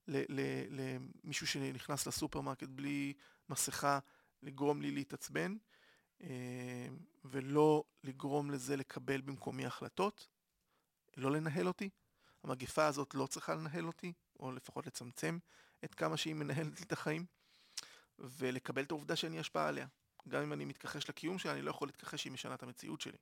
למישהו 0.07 1.47
שנכנס 1.47 2.07
לסופרמרקט 2.07 2.67
בלי 2.69 3.13
מסכה 3.49 3.99
לגרום 4.43 4.81
לי 4.81 4.91
להתעצבן, 4.91 5.55
אה, 6.21 6.87
ולא 7.25 7.83
לגרום 8.03 8.51
לזה 8.51 8.75
לקבל 8.75 9.21
במקומי 9.21 9.65
החלטות, 9.65 10.27
לא 11.17 11.31
לנהל 11.31 11.67
אותי. 11.67 11.89
המגפה 12.43 12.85
הזאת 12.85 13.15
לא 13.15 13.27
צריכה 13.27 13.55
לנהל 13.55 13.87
אותי, 13.87 14.13
או 14.39 14.51
לפחות 14.51 14.87
לצמצם 14.87 15.37
את 15.83 15.95
כמה 15.95 16.17
שהיא 16.17 16.35
מנהלת 16.35 16.79
לי 16.79 16.85
את 16.85 16.91
החיים, 16.91 17.25
ולקבל 18.19 18.83
את 18.83 18.91
העובדה 18.91 19.15
שאין 19.15 19.31
לי 19.31 19.39
השפעה 19.39 19.67
עליה. 19.67 19.87
גם 20.27 20.41
אם 20.41 20.53
אני 20.53 20.65
מתכחש 20.65 21.09
לקיום 21.09 21.39
שלה, 21.39 21.53
אני 21.53 21.61
לא 21.61 21.69
יכול 21.69 21.87
להתכחש 21.87 22.21
שהיא 22.21 22.33
משנה 22.33 22.53
את 22.53 22.63
המציאות 22.63 23.01
שלי. 23.01 23.17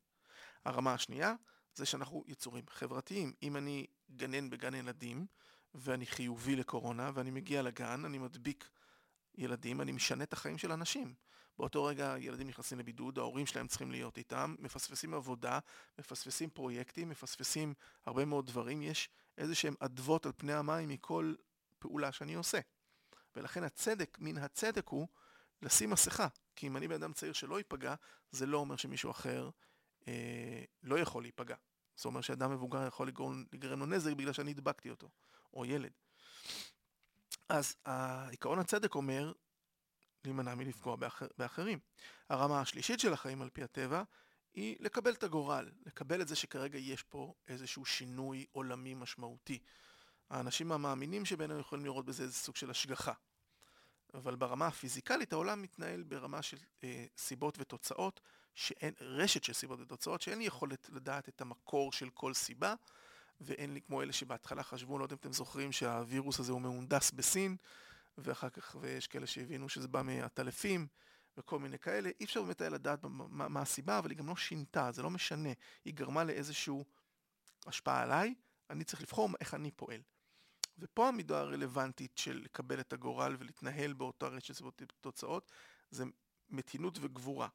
הרמה 0.65 0.93
השנייה, 0.93 1.33
זה 1.75 1.85
שאנחנו 1.85 2.23
יצורים 2.27 2.63
חברתיים. 2.69 3.33
אם 3.43 3.57
אני 3.57 3.85
גנן 4.15 4.49
בגן 4.49 4.73
ילדים, 4.73 5.25
ואני 5.73 6.05
חיובי 6.05 6.55
לקורונה, 6.55 7.11
ואני 7.13 7.31
מגיע 7.31 7.61
לגן, 7.61 8.05
אני 8.05 8.17
מדביק 8.17 8.69
ילדים, 9.37 9.81
אני 9.81 9.91
משנה 9.91 10.23
את 10.23 10.33
החיים 10.33 10.57
של 10.57 10.71
אנשים. 10.71 11.13
באותו 11.57 11.83
רגע 11.83 12.15
ילדים 12.19 12.47
נכנסים 12.47 12.79
לבידוד, 12.79 13.19
ההורים 13.19 13.45
שלהם 13.45 13.67
צריכים 13.67 13.91
להיות 13.91 14.17
איתם, 14.17 14.55
מפספסים 14.59 15.13
עבודה, 15.13 15.59
מפספסים 15.99 16.49
פרויקטים, 16.49 17.09
מפספסים 17.09 17.73
הרבה 18.05 18.25
מאוד 18.25 18.47
דברים, 18.47 18.81
יש 18.81 19.09
איזה 19.37 19.55
שהם 19.55 19.75
אדוות 19.79 20.25
על 20.25 20.31
פני 20.37 20.53
המים 20.53 20.89
מכל 20.89 21.33
פעולה 21.79 22.11
שאני 22.11 22.33
עושה. 22.33 22.59
ולכן 23.35 23.63
הצדק, 23.63 24.17
מן 24.21 24.37
הצדק 24.37 24.87
הוא 24.87 25.07
לשים 25.61 25.89
מסכה. 25.89 26.27
כי 26.55 26.67
אם 26.67 26.77
אני 26.77 26.87
בן 26.87 26.95
אדם 26.95 27.13
צעיר 27.13 27.33
שלא 27.33 27.57
ייפגע, 27.57 27.95
זה 28.31 28.45
לא 28.45 28.57
אומר 28.57 28.75
שמישהו 28.75 29.11
אחר 29.11 29.49
לא 30.83 30.99
יכול 30.99 31.23
להיפגע. 31.23 31.55
זאת 31.95 32.05
אומרת 32.05 32.23
שאדם 32.23 32.51
מבוגר 32.51 32.87
יכול 32.87 33.07
לגרום, 33.07 33.45
לגרם 33.53 33.79
לו 33.79 33.85
נזק 33.85 34.13
בגלל 34.13 34.33
שאני 34.33 34.51
הדבקתי 34.51 34.89
אותו, 34.89 35.09
או 35.53 35.65
ילד. 35.65 35.91
אז 37.49 37.75
עיקרון 38.29 38.59
הצדק 38.59 38.95
אומר 38.95 39.33
להימנע 40.23 40.55
מלפגוע 40.55 40.95
באחר, 40.95 41.27
באחרים. 41.37 41.79
הרמה 42.29 42.61
השלישית 42.61 42.99
של 42.99 43.13
החיים 43.13 43.41
על 43.41 43.49
פי 43.49 43.63
הטבע 43.63 44.03
היא 44.53 44.75
לקבל 44.79 45.13
את 45.13 45.23
הגורל, 45.23 45.71
לקבל 45.85 46.21
את 46.21 46.27
זה 46.27 46.35
שכרגע 46.35 46.77
יש 46.77 47.03
פה 47.03 47.33
איזשהו 47.47 47.85
שינוי 47.85 48.45
עולמי 48.51 48.93
משמעותי. 48.93 49.59
האנשים 50.29 50.71
המאמינים 50.71 51.25
שבינינו 51.25 51.59
יכולים 51.59 51.85
לראות 51.85 52.05
בזה 52.05 52.23
איזה 52.23 52.33
סוג 52.33 52.55
של 52.55 52.69
השגחה. 52.69 53.13
אבל 54.13 54.35
ברמה 54.35 54.67
הפיזיקלית 54.67 55.33
העולם 55.33 55.61
מתנהל 55.61 56.03
ברמה 56.03 56.41
של 56.41 56.57
אה, 56.83 57.05
סיבות 57.17 57.57
ותוצאות, 57.59 58.21
שאין, 58.55 58.93
רשת 59.01 59.43
של 59.43 59.53
סיבות 59.53 59.79
ותוצאות, 59.79 60.21
שאין 60.21 60.37
לי 60.37 60.45
יכולת 60.45 60.89
לדעת 60.93 61.29
את 61.29 61.41
המקור 61.41 61.91
של 61.91 62.09
כל 62.09 62.33
סיבה, 62.33 62.73
ואין 63.41 63.73
לי 63.73 63.81
כמו 63.81 64.01
אלה 64.01 64.13
שבהתחלה 64.13 64.63
חשבו, 64.63 64.97
לא 64.99 65.03
יודע 65.03 65.13
אם 65.13 65.19
אתם 65.19 65.33
זוכרים 65.33 65.71
שהווירוס 65.71 66.39
הזה 66.39 66.51
הוא 66.51 66.61
מהונדס 66.61 67.11
בסין, 67.11 67.55
ואחר 68.17 68.49
כך, 68.49 68.75
ויש 68.81 69.07
כאלה 69.07 69.27
שהבינו 69.27 69.69
שזה 69.69 69.87
בא 69.87 70.01
מעטלפים, 70.01 70.87
וכל 71.37 71.59
מיני 71.59 71.79
כאלה, 71.79 72.09
אי 72.19 72.25
אפשר 72.25 72.43
באמת 72.43 72.61
היה 72.61 72.69
לדעת 72.69 73.03
מה, 73.03 73.47
מה 73.47 73.61
הסיבה, 73.61 73.99
אבל 73.99 74.09
היא 74.09 74.17
גם 74.17 74.27
לא 74.27 74.35
שינתה, 74.35 74.91
זה 74.91 75.01
לא 75.01 75.09
משנה, 75.09 75.49
היא 75.85 75.93
גרמה 75.93 76.23
לאיזושהי 76.23 76.83
השפעה 77.65 78.03
עליי, 78.03 78.33
אני 78.69 78.83
צריך 78.83 79.01
לבחור 79.01 79.29
איך 79.39 79.53
אני 79.53 79.71
פועל. 79.71 80.01
ופה 80.79 81.07
המידה 81.07 81.39
הרלוונטית 81.39 82.17
של 82.17 82.41
לקבל 82.43 82.79
את 82.79 82.93
הגורל 82.93 83.35
ולהתנהל 83.39 83.93
באותה 83.93 84.27
רשת 84.27 84.53
סיבות 84.53 84.81
תוצאות, 85.01 85.51
זה 85.91 86.03
מתינות 86.49 86.97
וגבורה. 87.01 87.47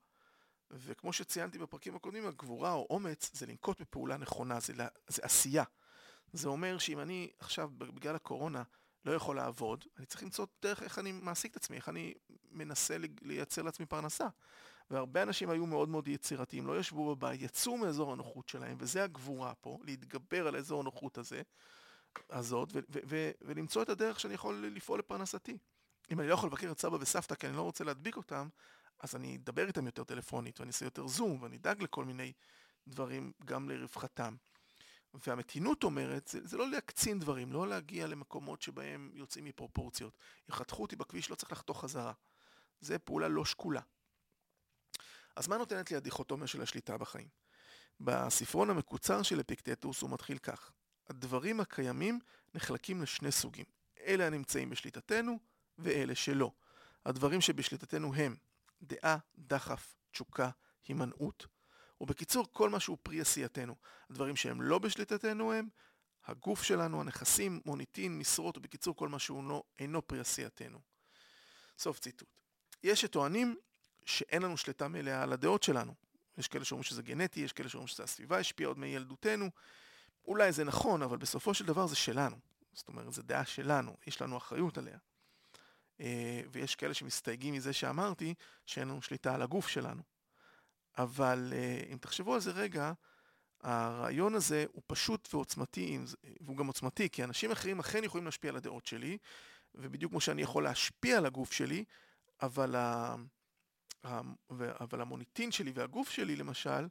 וכמו 0.70 1.12
שציינתי 1.12 1.58
בפרקים 1.58 1.96
הקודמים, 1.96 2.26
הגבורה 2.26 2.72
או 2.72 2.86
אומץ 2.90 3.30
זה 3.34 3.46
לנקוט 3.46 3.80
בפעולה 3.80 4.16
נכונה, 4.16 4.60
זה, 4.60 4.72
לה, 4.72 4.88
זה 5.08 5.22
עשייה. 5.24 5.64
זה 6.32 6.48
אומר 6.48 6.78
שאם 6.78 6.98
אני 7.00 7.30
עכשיו, 7.38 7.70
בגלל 7.78 8.16
הקורונה, 8.16 8.62
לא 9.04 9.12
יכול 9.12 9.36
לעבוד, 9.36 9.84
אני 9.98 10.06
צריך 10.06 10.22
למצוא 10.22 10.46
דרך 10.62 10.82
איך 10.82 10.98
אני 10.98 11.12
מעסיק 11.12 11.50
את 11.50 11.56
עצמי, 11.56 11.76
איך 11.76 11.88
אני 11.88 12.14
מנסה 12.50 12.96
לייצר 13.22 13.62
לעצמי 13.62 13.86
פרנסה. 13.86 14.28
והרבה 14.90 15.22
אנשים 15.22 15.50
היו 15.50 15.66
מאוד 15.66 15.88
מאוד 15.88 16.08
יצירתיים, 16.08 16.66
לא 16.66 16.78
ישבו 16.78 17.16
בבית, 17.16 17.42
יצאו 17.42 17.76
מאזור 17.76 18.12
הנוחות 18.12 18.48
שלהם, 18.48 18.76
וזה 18.80 19.04
הגבורה 19.04 19.54
פה, 19.54 19.78
להתגבר 19.82 20.48
על 20.48 20.56
אזור 20.56 20.80
הנוחות 20.80 21.18
הזה, 21.18 21.42
הזאת, 22.30 22.68
ולמצוא 23.42 23.82
את 23.82 23.88
הדרך 23.88 24.20
שאני 24.20 24.34
יכול 24.34 24.66
לפעול 24.74 24.98
לפרנסתי. 24.98 25.58
אם 26.10 26.20
אני 26.20 26.28
לא 26.28 26.34
יכול 26.34 26.48
לבקר 26.48 26.70
את 26.70 26.80
סבא 26.80 26.96
וסבתא 27.00 27.34
כי 27.34 27.46
אני 27.46 27.56
לא 27.56 27.62
רוצה 27.62 27.84
להדביק 27.84 28.16
אותם, 28.16 28.48
אז 29.00 29.16
אני 29.16 29.36
אדבר 29.36 29.66
איתם 29.66 29.86
יותר 29.86 30.04
טלפונית, 30.04 30.60
ואני 30.60 30.68
אעשה 30.68 30.84
יותר 30.84 31.06
זום, 31.06 31.42
ואני 31.42 31.56
אדאג 31.56 31.82
לכל 31.82 32.04
מיני 32.04 32.32
דברים 32.88 33.32
גם 33.44 33.68
לרווחתם. 33.68 34.36
והמתינות 35.14 35.84
אומרת, 35.84 36.28
זה, 36.28 36.46
זה 36.46 36.56
לא 36.56 36.70
להקצין 36.70 37.18
דברים, 37.18 37.52
לא 37.52 37.68
להגיע 37.68 38.06
למקומות 38.06 38.62
שבהם 38.62 39.10
יוצאים 39.14 39.44
מפרופורציות. 39.44 40.18
יחתכו 40.48 40.82
אותי 40.82 40.96
בכביש, 40.96 41.30
לא 41.30 41.34
צריך 41.34 41.52
לחתוך 41.52 41.80
חזרה. 41.80 42.12
זה 42.80 42.98
פעולה 42.98 43.28
לא 43.28 43.44
שקולה. 43.44 43.80
אז 45.36 45.48
מה 45.48 45.58
נותנת 45.58 45.90
לי 45.90 45.96
הדיכוטומיה 45.96 46.46
של 46.46 46.62
השליטה 46.62 46.98
בחיים? 46.98 47.28
בספרון 48.00 48.70
המקוצר 48.70 49.22
של 49.22 49.40
אפיקטטוס 49.40 50.02
הוא 50.02 50.10
מתחיל 50.10 50.38
כך: 50.38 50.72
הדברים 51.08 51.60
הקיימים 51.60 52.18
נחלקים 52.54 53.02
לשני 53.02 53.32
סוגים. 53.32 53.64
אלה 54.00 54.26
הנמצאים 54.26 54.70
בשליטתנו 54.70 55.38
ואלה 55.78 56.14
שלא. 56.14 56.52
הדברים 57.04 57.40
שבשליטתנו 57.40 58.14
הם 58.14 58.36
דעה, 58.82 59.16
דחף, 59.38 59.94
תשוקה, 60.10 60.50
הימנעות. 60.88 61.46
ובקיצור, 62.00 62.46
כל 62.52 62.70
מה 62.70 62.80
שהוא 62.80 62.98
פרי 63.02 63.20
עשייתנו. 63.20 63.76
הדברים 64.10 64.36
שהם 64.36 64.62
לא 64.62 64.78
בשליטתנו 64.78 65.52
הם 65.52 65.68
הגוף 66.26 66.62
שלנו, 66.62 67.00
הנכסים, 67.00 67.60
מוניטין, 67.64 68.18
משרות, 68.18 68.56
ובקיצור, 68.56 68.96
כל 68.96 69.08
מה 69.08 69.18
שהוא 69.18 69.44
לא, 69.48 69.62
אינו 69.78 70.06
פרי 70.06 70.20
עשייתנו. 70.20 70.78
סוף 71.78 71.98
ציטוט. 71.98 72.28
יש 72.82 73.00
שטוענים 73.00 73.56
שאין 74.04 74.42
לנו 74.42 74.56
שליטה 74.56 74.88
מלאה 74.88 75.22
על 75.22 75.32
הדעות 75.32 75.62
שלנו. 75.62 75.94
יש 76.38 76.48
כאלה 76.48 76.64
שאומרים 76.64 76.82
שזה 76.84 77.02
גנטי, 77.02 77.40
יש 77.40 77.52
כאלה 77.52 77.68
שאומרים 77.68 77.88
שזה 77.88 78.02
הסביבה 78.02 78.38
השפיעה 78.38 78.68
עוד 78.68 78.78
מילדותנו. 78.78 79.50
אולי 80.24 80.52
זה 80.52 80.64
נכון, 80.64 81.02
אבל 81.02 81.16
בסופו 81.16 81.54
של 81.54 81.66
דבר 81.66 81.86
זה 81.86 81.96
שלנו. 81.96 82.36
זאת 82.72 82.88
אומרת, 82.88 83.12
זו 83.12 83.22
דעה 83.22 83.44
שלנו, 83.44 83.96
יש 84.06 84.22
לנו 84.22 84.36
אחריות 84.36 84.78
עליה. 84.78 84.98
אה, 86.00 86.40
ויש 86.52 86.74
כאלה 86.74 86.94
שמסתייגים 86.94 87.54
מזה 87.54 87.72
שאמרתי 87.72 88.34
שאין 88.66 88.88
לנו 88.88 89.02
שליטה 89.02 89.34
על 89.34 89.42
הגוף 89.42 89.68
שלנו. 89.68 90.02
אבל 90.98 91.52
אה, 91.52 91.82
אם 91.92 91.98
תחשבו 91.98 92.34
על 92.34 92.40
זה 92.40 92.50
רגע, 92.50 92.92
הרעיון 93.62 94.34
הזה 94.34 94.64
הוא 94.72 94.82
פשוט 94.86 95.28
ועוצמתי, 95.32 95.98
והוא 96.40 96.56
גם 96.56 96.66
עוצמתי, 96.66 97.10
כי 97.10 97.24
אנשים 97.24 97.50
אחרים 97.50 97.80
אכן 97.80 98.04
יכולים 98.04 98.24
להשפיע 98.24 98.50
על 98.50 98.56
הדעות 98.56 98.86
שלי, 98.86 99.18
ובדיוק 99.74 100.12
כמו 100.12 100.20
שאני 100.20 100.42
יכול 100.42 100.64
להשפיע 100.64 101.18
על 101.18 101.26
הגוף 101.26 101.52
שלי, 101.52 101.84
אבל, 102.42 102.76
ה... 102.76 103.14
אבל 104.80 105.00
המוניטין 105.00 105.52
שלי 105.52 105.72
והגוף 105.74 106.10
שלי, 106.10 106.36
למשל, 106.36 106.88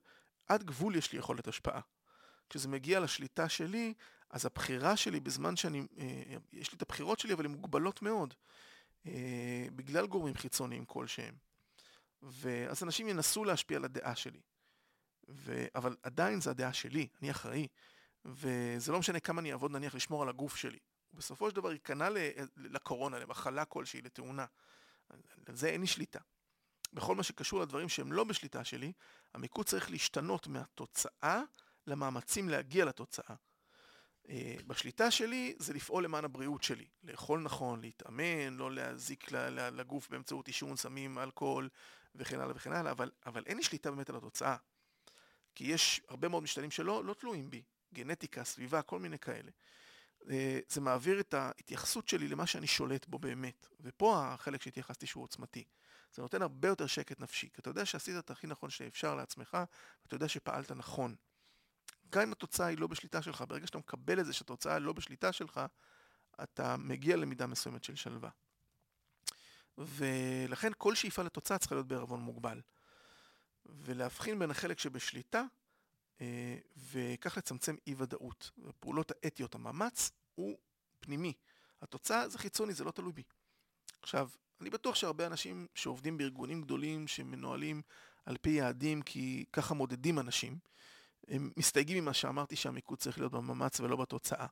עד 0.48 0.64
גבול 0.64 0.96
יש 0.96 1.12
לי 1.12 1.20
יכולת 1.20 1.48
השפעה. 1.48 1.82
כשזה 2.50 2.68
מגיע 2.68 3.00
לשליטה 3.00 3.50
שלי, 3.50 3.94
אז 4.30 4.46
הבחירה 4.46 4.98
שלי 4.98 5.20
בזמן 5.20 5.56
שאני, 5.56 5.84
אה, 5.98 6.38
יש 6.54 6.72
לי 6.72 6.76
את 6.78 6.82
הבחירות 6.82 7.20
שלי, 7.20 7.34
אבל 7.34 7.46
הן 7.46 7.52
מוגבלות 7.52 8.02
מאוד, 8.02 8.34
אה, 9.06 9.68
בגלל 9.76 10.08
גורמים 10.08 10.36
חיצוניים 10.36 10.86
כלשהם. 10.86 11.36
ואז 12.22 12.84
אנשים 12.84 13.08
ינסו 13.08 13.44
להשפיע 13.44 13.78
על 13.78 13.86
הדעה 13.86 14.16
שלי. 14.16 14.42
ו... 15.30 15.66
אבל 15.76 15.96
עדיין 16.04 16.42
זו 16.42 16.50
הדעה 16.50 16.74
שלי, 16.74 17.08
אני 17.22 17.32
אחראי. 17.32 17.68
וזה 18.26 18.92
לא 18.92 19.00
משנה 19.00 19.20
כמה 19.20 19.42
אני 19.42 19.52
אעבוד 19.52 19.72
נניח 19.72 19.96
לשמור 19.96 20.22
על 20.24 20.30
הגוף 20.30 20.56
שלי. 20.56 20.80
בסופו 21.14 21.50
של 21.50 21.56
דבר 21.56 21.72
ייכנע 21.72 22.10
לקורונה, 22.58 23.20
למחלה 23.20 23.66
כלשהי, 23.66 24.02
לתאונה. 24.02 24.46
על 25.46 25.56
זה 25.56 25.70
אין 25.70 25.82
לי 25.82 25.88
שליטה. 25.88 26.20
בכל 26.94 27.16
מה 27.16 27.24
שקשור 27.24 27.62
לדברים 27.62 27.90
שהם 27.90 28.12
לא 28.12 28.24
בשליטה 28.24 28.64
שלי, 28.64 28.92
המיקוד 29.34 29.66
צריך 29.66 29.92
להשתנות 29.92 30.48
מהתוצאה 30.48 31.42
למאמצים 31.88 32.50
להגיע 32.50 32.86
לתוצאה. 32.86 33.36
אה, 34.30 34.56
בשליטה 34.68 35.12
שלי 35.12 35.56
זה 35.60 35.74
לפעול 35.74 36.04
למען 36.04 36.26
הבריאות 36.26 36.64
שלי, 36.64 36.88
לאכול 37.04 37.40
נכון, 37.40 37.82
להתאמן, 37.82 38.54
לא 38.54 38.72
להזיק 38.72 39.32
לגוף 39.72 40.10
באמצעות 40.10 40.48
עישון, 40.48 40.76
סמים, 40.76 41.20
אלכוהול 41.20 41.70
וכן 42.16 42.40
הלאה 42.40 42.56
וכן 42.56 42.72
הלאה, 42.72 42.92
אבל, 42.92 43.12
אבל 43.26 43.44
אין 43.46 43.58
לי 43.58 43.64
שליטה 43.64 43.92
באמת 43.92 44.10
על 44.10 44.16
התוצאה. 44.16 44.56
כי 45.56 45.64
יש 45.64 46.02
הרבה 46.10 46.28
מאוד 46.28 46.44
משתנים 46.44 46.72
שלא 46.72 47.06
לא 47.06 47.14
תלויים 47.14 47.50
בי, 47.50 47.64
גנטיקה, 47.94 48.44
סביבה, 48.44 48.82
כל 48.82 49.00
מיני 49.00 49.20
כאלה. 49.20 49.52
אה, 50.30 50.60
זה 50.70 50.82
מעביר 50.82 51.20
את 51.20 51.34
ההתייחסות 51.34 52.08
שלי 52.08 52.28
למה 52.28 52.48
שאני 52.48 52.68
שולט 52.68 53.06
בו 53.06 53.20
באמת. 53.20 53.68
ופה 53.80 54.28
החלק 54.34 54.62
שהתייחסתי 54.62 55.08
שהוא 55.08 55.24
עוצמתי. 55.24 55.64
זה 56.14 56.22
נותן 56.22 56.42
הרבה 56.42 56.68
יותר 56.68 56.88
שקט 56.88 57.20
נפשי, 57.20 57.50
כי 57.54 57.62
אתה 57.62 57.70
יודע 57.70 57.86
שעשית 57.86 58.16
את 58.20 58.32
הכי 58.32 58.48
נכון 58.48 58.70
שאפשר 58.70 59.16
לעצמך, 59.16 59.58
ואתה 60.04 60.16
יודע 60.16 60.28
שפעלת 60.28 60.72
נכון. 60.72 61.16
גם 62.12 62.22
אם 62.22 62.32
התוצאה 62.32 62.68
היא 62.68 62.78
לא 62.78 62.88
בשליטה 62.88 63.22
שלך, 63.22 63.44
ברגע 63.48 63.68
שאתה 63.68 63.78
מקבל 63.78 64.20
את 64.20 64.26
זה 64.26 64.34
שהתוצאה 64.34 64.80
לא 64.80 64.94
בשליטה 64.94 65.32
שלך, 65.32 65.62
אתה 66.44 66.78
מגיע 66.78 67.16
למידה 67.16 67.48
מסוימת 67.48 67.84
של 67.84 67.96
שלווה. 67.96 68.30
ולכן 69.78 70.72
כל 70.78 70.96
שאיפה 70.96 71.24
לתוצאה 71.24 71.58
צריכה 71.58 71.76
להיות 71.76 71.88
בערבון 71.88 72.20
מוגבל. 72.20 72.62
ולהבחין 73.66 74.40
בין 74.40 74.52
החלק 74.52 74.80
שבשליטה, 74.80 75.44
אה, 76.22 76.58
וכך 76.92 77.38
לצמצם 77.38 77.76
אי 77.88 77.96
ודאות. 77.98 78.52
הפעולות 78.68 79.12
האתיות, 79.12 79.56
המאמץ, 79.56 80.12
הוא 80.36 80.58
פנימי. 81.00 81.34
התוצאה 81.82 82.30
זה 82.30 82.38
חיצוני, 82.38 82.74
זה 82.74 82.84
לא 82.84 82.92
תלוי 82.92 83.14
בי. 83.14 83.24
עכשיו, 84.02 84.30
אני 84.62 84.70
בטוח 84.70 84.96
שהרבה 84.96 85.26
אנשים 85.26 85.68
שעובדים 85.76 86.18
בארגונים 86.18 86.62
גדולים, 86.62 87.08
שמנוהלים 87.08 87.82
על 88.26 88.38
פי 88.38 88.50
יעדים, 88.50 89.02
כי 89.02 89.46
ככה 89.54 89.74
מודדים 89.74 90.20
אנשים, 90.20 90.60
הם 91.30 91.52
מסתייגים 91.58 92.04
ממה 92.04 92.14
שאמרתי 92.14 92.56
שהמיקוד 92.56 93.00
צריך 93.00 93.18
להיות 93.18 93.32
במאמץ 93.32 93.80
ולא 93.80 93.96
בתוצאה. 93.96 94.48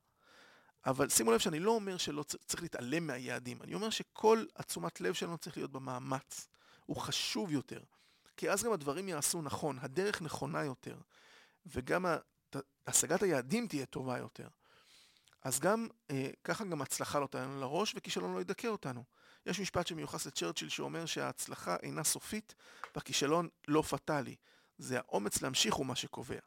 אבל 0.86 1.10
שימו 1.10 1.32
לב 1.32 1.40
שאני 1.40 1.60
לא 1.60 1.72
אומר 1.72 1.98
שלא 1.98 2.24
צריך 2.24 2.62
להתעלם 2.62 3.08
מהיעדים, 3.08 3.62
אני 3.62 3.74
אומר 3.74 3.90
שכל 3.90 4.46
התשומת 4.56 5.02
לב 5.02 5.14
שלנו 5.14 5.38
צריך 5.38 5.58
להיות 5.58 5.72
במאמץ. 5.72 6.48
הוא 6.86 6.98
חשוב 6.98 7.52
יותר. 7.52 7.84
כי 8.38 8.52
אז 8.52 8.64
גם 8.64 8.72
הדברים 8.72 9.10
יעשו 9.10 9.42
נכון, 9.42 9.78
הדרך 9.82 10.22
נכונה 10.22 10.64
יותר, 10.64 10.98
וגם 11.66 12.06
השגת 12.88 13.24
היעדים 13.24 13.68
תהיה 13.68 13.86
טובה 13.86 14.18
יותר. 14.18 14.48
אז 15.44 15.60
גם, 15.60 15.88
אה, 16.12 16.30
ככה 16.44 16.66
גם 16.66 16.82
הצלחה 16.82 17.20
לא 17.20 17.28
תענה 17.28 17.60
לראש 17.60 17.94
וכישלון 17.96 18.34
לא 18.34 18.42
ידכא 18.42 18.68
אותנו. 18.68 19.04
יש 19.46 19.60
משפט 19.60 19.88
שמיוחס 19.88 20.26
לצ'רצ'יל 20.26 20.70
שאומר 20.70 21.06
שההצלחה 21.06 21.76
אינה 21.84 22.04
סופית 22.04 22.56
והכישלון 22.96 23.48
לא 23.68 23.82
פטאלי. 23.82 24.36
זה 24.78 24.98
האומץ 24.98 25.42
להמשיך 25.42 25.74
הוא 25.74 25.86
מה 25.86 25.96
שקובע. 25.96 26.40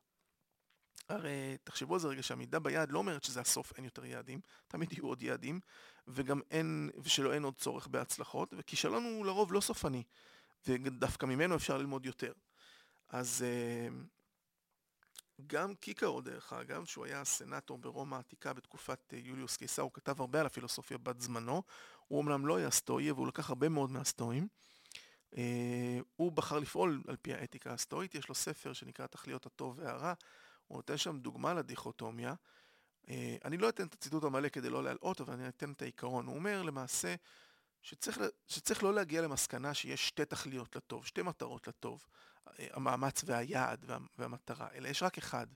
הרי 1.11 1.57
תחשבו 1.65 1.95
על 1.95 2.01
זה 2.01 2.09
רגע 2.09 2.23
שהמידה 2.23 2.59
ביעד 2.59 2.93
לא 2.93 2.99
אומרת 2.99 3.25
שזה 3.25 3.41
הסוף, 3.41 3.73
אין 3.77 3.85
יותר 3.85 4.05
יעדים, 4.05 4.41
תמיד 4.69 4.93
יהיו 4.93 5.07
עוד 5.07 5.23
יעדים, 5.23 5.61
וגם 6.09 6.41
אין, 6.51 6.91
ושלא 7.03 7.33
אין 7.33 7.45
עוד 7.45 7.55
צורך 7.57 7.87
בהצלחות, 7.87 8.55
וכישלון 8.59 9.05
הוא 9.05 9.27
לרוב 9.27 9.53
לא 9.53 9.61
סופני, 9.61 10.03
ודווקא 10.67 11.27
ממנו 11.27 11.57
אפשר 11.57 11.79
ללמוד 11.79 12.07
יותר. 12.07 12.33
אז 13.09 13.45
אה, 13.47 13.89
גם 15.47 15.75
קיקרו 15.75 16.21
דרך 16.21 16.53
אגב, 16.53 16.85
שהוא 16.85 17.05
היה 17.05 17.25
סנאטור 17.25 17.79
ברומא 17.79 18.17
העתיקה 18.17 18.53
בתקופת 18.53 19.15
אה, 19.15 19.19
יוליוס 19.19 19.57
קיסר, 19.57 19.83
הוא 19.83 19.93
כתב 19.95 20.21
הרבה 20.21 20.41
על 20.41 20.47
הפילוסופיה 20.47 20.99
בת 20.99 21.21
זמנו, 21.21 21.63
הוא 22.09 22.23
אמנם 22.23 22.47
לא 22.47 22.57
היה 22.57 22.71
סטואי, 22.71 23.11
אבל 23.11 23.19
הוא 23.19 23.29
לקח 23.29 23.49
הרבה 23.49 23.69
מאוד 23.69 23.91
מהסטואים. 23.91 24.49
אה, 25.37 25.99
הוא 26.17 26.33
בחר 26.33 26.59
לפעול 26.59 27.03
על 27.09 27.17
פי 27.17 27.35
האתיקה 27.35 27.73
הסטואית, 27.73 28.15
יש 28.15 28.29
לו 28.29 28.35
ספר 28.35 28.73
שנקרא 28.73 29.07
תכליות 29.07 29.47
הטוב 29.47 29.79
והרע, 29.79 30.15
הוא 30.71 30.77
נותן 30.77 30.97
שם 30.97 31.19
דוגמה 31.19 31.55
לדיכוטומיה. 31.55 32.35
אה, 33.09 33.37
אני 33.45 33.57
לא 33.57 33.69
אתן 33.69 33.87
את 33.87 33.95
הציטוט 33.95 34.25
המלא 34.25 34.49
כדי 34.49 34.71
לא 34.71 34.85
להלאות, 34.85 35.21
אבל 35.21 35.35
אני 35.35 35.49
אתן 35.49 35.73
את 35.73 35.83
העיקרון. 35.83 36.27
הוא 36.27 36.35
אומר 36.35 36.63
למעשה 36.63 37.15
שצריך, 37.83 38.21
שצריך 38.47 38.83
לא 38.83 38.95
להגיע 38.95 39.23
למסקנה 39.23 39.75
שיש 39.75 40.09
שתי 40.09 40.25
תכליות 40.25 40.77
לטוב, 40.77 41.07
שתי 41.07 41.23
מטרות 41.23 41.69
לטוב, 41.69 42.07
אה, 42.49 42.67
המאמץ 42.73 43.23
והיעד 43.25 43.85
וה, 43.87 43.99
והמטרה, 44.19 44.69
אלא 44.75 44.89
יש 44.89 45.03
רק 45.03 45.19
אחד. 45.19 45.47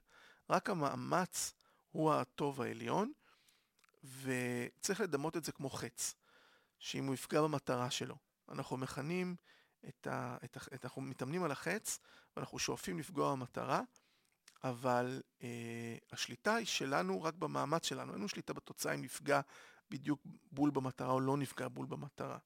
רק 0.50 0.70
המאמץ 0.70 1.54
הוא 1.90 2.12
הטוב 2.12 2.62
העליון, 2.62 3.12
וצריך 4.04 5.00
לדמות 5.00 5.36
את 5.36 5.44
זה 5.44 5.52
כמו 5.52 5.70
חץ, 5.70 6.14
שאם 6.78 7.06
הוא 7.06 7.14
יפגע 7.14 7.42
במטרה 7.42 7.90
שלו. 7.90 8.16
אנחנו 8.48 8.76
מכנים 8.76 9.36
את 9.88 10.06
ה... 10.06 10.36
את 10.44 10.56
ה 10.56 10.60
את, 10.74 10.84
אנחנו 10.84 11.02
מתאמנים 11.02 11.44
על 11.44 11.50
החץ, 11.50 11.98
ואנחנו 12.36 12.58
שואפים 12.58 12.98
לפגוע 12.98 13.32
במטרה, 13.32 13.82
אבל 14.64 15.22
אה, 15.42 15.96
השליטה 16.12 16.54
היא 16.54 16.66
שלנו 16.66 17.22
רק 17.22 17.34
במאמץ 17.34 17.86
שלנו, 17.86 18.12
אין 18.12 18.18
לנו 18.18 18.28
שליטה 18.28 18.52
בתוצאה 18.52 18.94
אם 18.94 19.02
נפגע 19.02 19.40
בדיוק 19.90 20.20
בול 20.52 20.70
במטרה 20.70 21.12
או 21.12 21.20
לא 21.20 21.36
נפגע 21.36 21.68
בול 21.68 21.86
במטרה. 21.86 22.38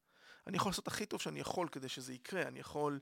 אני 0.46 0.56
יכול 0.56 0.70
לעשות 0.70 0.88
הכי 0.88 1.06
טוב 1.06 1.20
שאני 1.20 1.40
יכול 1.40 1.68
כדי 1.68 1.88
שזה 1.88 2.14
יקרה, 2.14 2.42
אני 2.42 2.58
יכול 2.58 3.00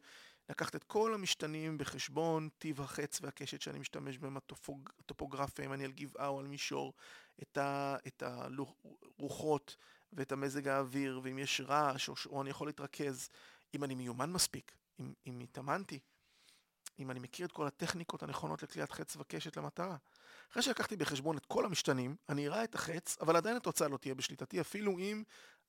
לקחת 0.48 0.76
את 0.76 0.84
כל 0.84 1.14
המשתנים 1.14 1.78
בחשבון, 1.78 2.48
טיב 2.58 2.80
החץ 2.80 3.18
והקשת 3.22 3.60
שאני 3.60 3.78
משתמש 3.78 4.18
בהם, 4.18 4.36
הטופוג, 4.36 4.90
הטופוגרפיה, 4.98 5.64
אם 5.64 5.72
אני 5.72 5.84
על 5.84 5.92
גבעה 5.92 6.28
או 6.28 6.40
על 6.40 6.46
מישור, 6.46 6.94
את, 7.42 7.58
ה, 7.58 7.96
את 8.06 8.22
הרוחות 8.22 9.76
ואת 10.12 10.32
המזג 10.32 10.68
האוויר, 10.68 11.20
ואם 11.22 11.38
יש 11.38 11.60
רעש 11.60 12.08
או, 12.08 12.14
או 12.26 12.42
אני 12.42 12.50
יכול 12.50 12.68
להתרכז, 12.68 13.28
אם 13.74 13.84
אני 13.84 13.94
מיומן 13.94 14.32
מספיק, 14.32 14.76
אם, 15.00 15.12
אם 15.26 15.40
התאמנתי, 15.40 15.98
אם 16.98 17.10
אני 17.10 17.20
מכיר 17.20 17.46
את 17.46 17.52
כל 17.52 17.66
הטכניקות 17.66 18.22
הנכונות 18.22 18.62
לקליעת 18.62 18.92
חץ 18.92 19.16
וקשת 19.16 19.56
למטרה. 19.56 19.96
אחרי 20.52 20.62
שלקחתי 20.62 20.96
בחשבון 20.96 21.36
את 21.36 21.46
כל 21.46 21.64
המשתנים, 21.64 22.16
אני 22.28 22.48
אראה 22.48 22.64
את 22.64 22.74
החץ, 22.74 23.16
אבל 23.20 23.36
עדיין 23.36 23.56
התוצאה 23.56 23.88
לא 23.88 23.96
תהיה 23.96 24.14
בשליטתי, 24.14 24.60
אפילו 24.60 24.98
אם 24.98 25.22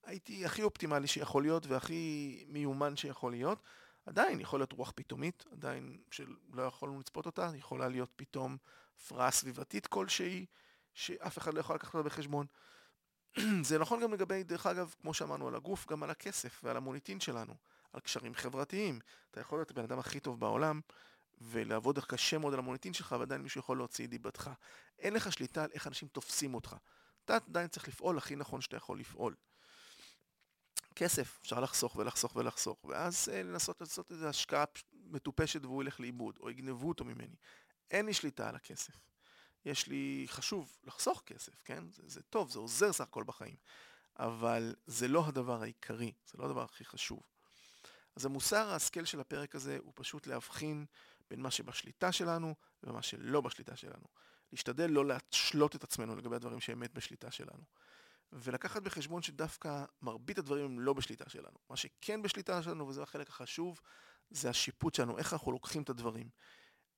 הייתי 0.03 0.45
הכי 0.45 0.63
אופטימלי 0.63 1.07
שיכול 1.07 1.43
להיות 1.43 1.65
והכי 1.65 2.43
מיומן 2.47 2.95
שיכול 2.95 3.31
להיות. 3.31 3.59
עדיין 4.05 4.39
יכול 4.39 4.59
להיות 4.59 4.71
רוח 4.71 4.93
פתאומית, 4.95 5.45
עדיין 5.51 5.97
שלא 6.11 6.61
יכולנו 6.61 6.99
לצפות 6.99 7.25
אותה, 7.25 7.51
יכולה 7.55 7.87
להיות 7.87 8.09
פתאום 8.15 8.57
הפרעה 8.97 9.31
סביבתית 9.31 9.87
כלשהי, 9.87 10.45
שאף 10.93 11.37
אחד 11.37 11.53
לא 11.53 11.59
יכול 11.59 11.75
לקחת 11.75 11.95
אותה 11.95 12.09
בחשבון. 12.09 12.45
זה 13.67 13.79
נכון 13.79 14.01
גם 14.01 14.13
לגבי, 14.13 14.43
דרך 14.43 14.65
אגב, 14.65 14.95
כמו 15.01 15.13
שאמרנו 15.13 15.47
על 15.47 15.55
הגוף, 15.55 15.87
גם 15.87 16.03
על 16.03 16.09
הכסף 16.09 16.61
ועל 16.63 16.77
המוניטין 16.77 17.19
שלנו, 17.19 17.53
על 17.93 17.99
קשרים 17.99 18.35
חברתיים. 18.35 18.99
אתה 19.31 19.39
יכול 19.39 19.59
להיות 19.59 19.71
הבן 19.71 19.83
אדם 19.83 19.99
הכי 19.99 20.19
טוב 20.19 20.39
בעולם, 20.39 20.81
ולעבוד 21.41 21.99
קשה 22.05 22.37
מאוד 22.37 22.53
על 22.53 22.59
המוניטין 22.59 22.93
שלך, 22.93 23.15
ועדיין 23.19 23.41
מישהו 23.41 23.59
יכול 23.59 23.77
להוציא 23.77 24.05
את 24.05 24.09
דיבתך. 24.09 24.49
אין 24.99 25.13
לך 25.13 25.33
שליטה 25.33 25.63
על 25.63 25.69
איך 25.73 25.87
אנשים 25.87 26.07
תופסים 26.07 26.55
אותך. 26.55 26.75
אתה 27.25 27.35
עדיין 27.35 27.67
צריך 27.67 27.87
לפעול 27.87 28.17
הכי 28.17 28.35
נכון 28.35 28.61
שאתה 28.61 28.77
יכול 28.77 28.99
לפעול. 28.99 29.35
כסף, 30.95 31.39
אפשר 31.41 31.59
לחסוך 31.59 31.95
ולחסוך 31.95 32.35
ולחסוך, 32.35 32.85
ואז 32.85 33.29
אה, 33.33 33.43
לנסות 33.43 33.81
לעשות 33.81 34.11
איזו 34.11 34.27
השקעה 34.27 34.65
מטופשת 34.93 35.65
והוא 35.65 35.83
ילך 35.83 35.99
לאיבוד, 35.99 36.37
או 36.39 36.49
יגנבו 36.49 36.87
אותו 36.87 37.05
ממני. 37.05 37.35
אין 37.91 38.05
לי 38.05 38.13
שליטה 38.13 38.49
על 38.49 38.55
הכסף. 38.55 38.93
יש 39.65 39.87
לי, 39.87 40.25
חשוב 40.29 40.77
לחסוך 40.83 41.23
כסף, 41.25 41.61
כן? 41.65 41.83
זה, 41.91 42.01
זה 42.05 42.21
טוב, 42.23 42.49
זה 42.49 42.59
עוזר 42.59 42.93
סך 42.93 43.01
הכל 43.01 43.23
בחיים. 43.23 43.55
אבל 44.19 44.75
זה 44.85 45.07
לא 45.07 45.27
הדבר 45.27 45.61
העיקרי, 45.61 46.13
זה 46.25 46.37
לא 46.37 46.45
הדבר 46.45 46.63
הכי 46.63 46.85
חשוב. 46.85 47.19
אז 48.15 48.25
המוסר 48.25 48.69
ההשכל 48.69 49.05
של 49.05 49.19
הפרק 49.19 49.55
הזה 49.55 49.77
הוא 49.83 49.93
פשוט 49.95 50.27
להבחין 50.27 50.85
בין 51.29 51.41
מה 51.41 51.51
שבשליטה 51.51 52.11
שלנו 52.11 52.55
ומה 52.83 53.01
שלא 53.01 53.41
בשליטה 53.41 53.75
שלנו. 53.75 54.05
להשתדל 54.51 54.89
לא 54.89 55.05
להשלות 55.05 55.75
את 55.75 55.83
עצמנו 55.83 56.15
לגבי 56.15 56.35
הדברים 56.35 56.59
שאמת 56.59 56.93
בשליטה 56.93 57.31
שלנו. 57.31 57.63
ולקחת 58.31 58.81
בחשבון 58.81 59.21
שדווקא 59.21 59.85
מרבית 60.01 60.37
הדברים 60.37 60.65
הם 60.65 60.79
לא 60.79 60.93
בשליטה 60.93 61.29
שלנו. 61.29 61.57
מה 61.69 61.77
שכן 61.77 62.21
בשליטה 62.21 62.63
שלנו, 62.63 62.87
וזה 62.87 63.03
החלק 63.03 63.29
החשוב, 63.29 63.81
זה 64.29 64.49
השיפוט 64.49 64.95
שלנו, 64.95 65.17
איך 65.17 65.33
אנחנו 65.33 65.51
לוקחים 65.51 65.83
את 65.83 65.89
הדברים. 65.89 66.29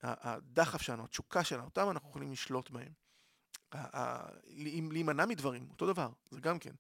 הדחף 0.04 0.82
שלנו, 0.82 1.04
התשוקה 1.04 1.44
שלנו, 1.44 1.66
אותם 1.66 1.90
אנחנו 1.90 2.10
יכולים 2.10 2.32
לשלוט 2.32 2.70
בהם. 2.70 2.94
להימנע 4.90 5.26
מדברים, 5.26 5.68
אותו 5.70 5.88
דבר, 5.88 6.10
זה 6.30 6.42
גם 6.42 6.60
כן. 6.60 6.74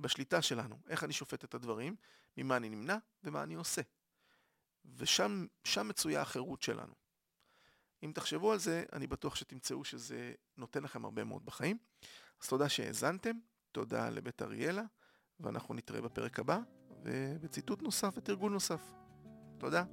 בשליטה 0.00 0.42
שלנו, 0.42 0.78
איך 0.88 1.04
אני 1.04 1.12
שופט 1.12 1.44
את 1.44 1.54
הדברים, 1.54 1.96
ממה 2.36 2.56
אני 2.56 2.68
נמנע 2.68 2.96
ומה 3.24 3.42
אני 3.42 3.54
עושה. 3.54 3.82
ושם 4.96 5.46
מצויה 5.84 6.20
החירות 6.22 6.62
שלנו. 6.62 6.94
אם 8.02 8.12
תחשבו 8.14 8.52
על 8.52 8.58
זה, 8.58 8.84
אני 8.92 9.06
בטוח 9.06 9.34
שתמצאו 9.34 9.84
שזה 9.84 10.32
נותן 10.56 10.82
לכם 10.82 11.04
הרבה 11.04 11.24
מאוד 11.24 11.46
בחיים. 11.46 11.78
אז 12.42 12.48
תודה 12.48 12.68
שהאזנתם, 12.68 13.36
תודה 13.72 14.10
לבית 14.10 14.42
אריאלה, 14.42 14.82
ואנחנו 15.40 15.74
נתראה 15.74 16.00
בפרק 16.00 16.38
הבא, 16.38 16.58
ובציטוט 17.02 17.82
נוסף 17.82 18.14
ותרגול 18.16 18.52
נוסף. 18.52 18.80
תודה. 19.58 19.84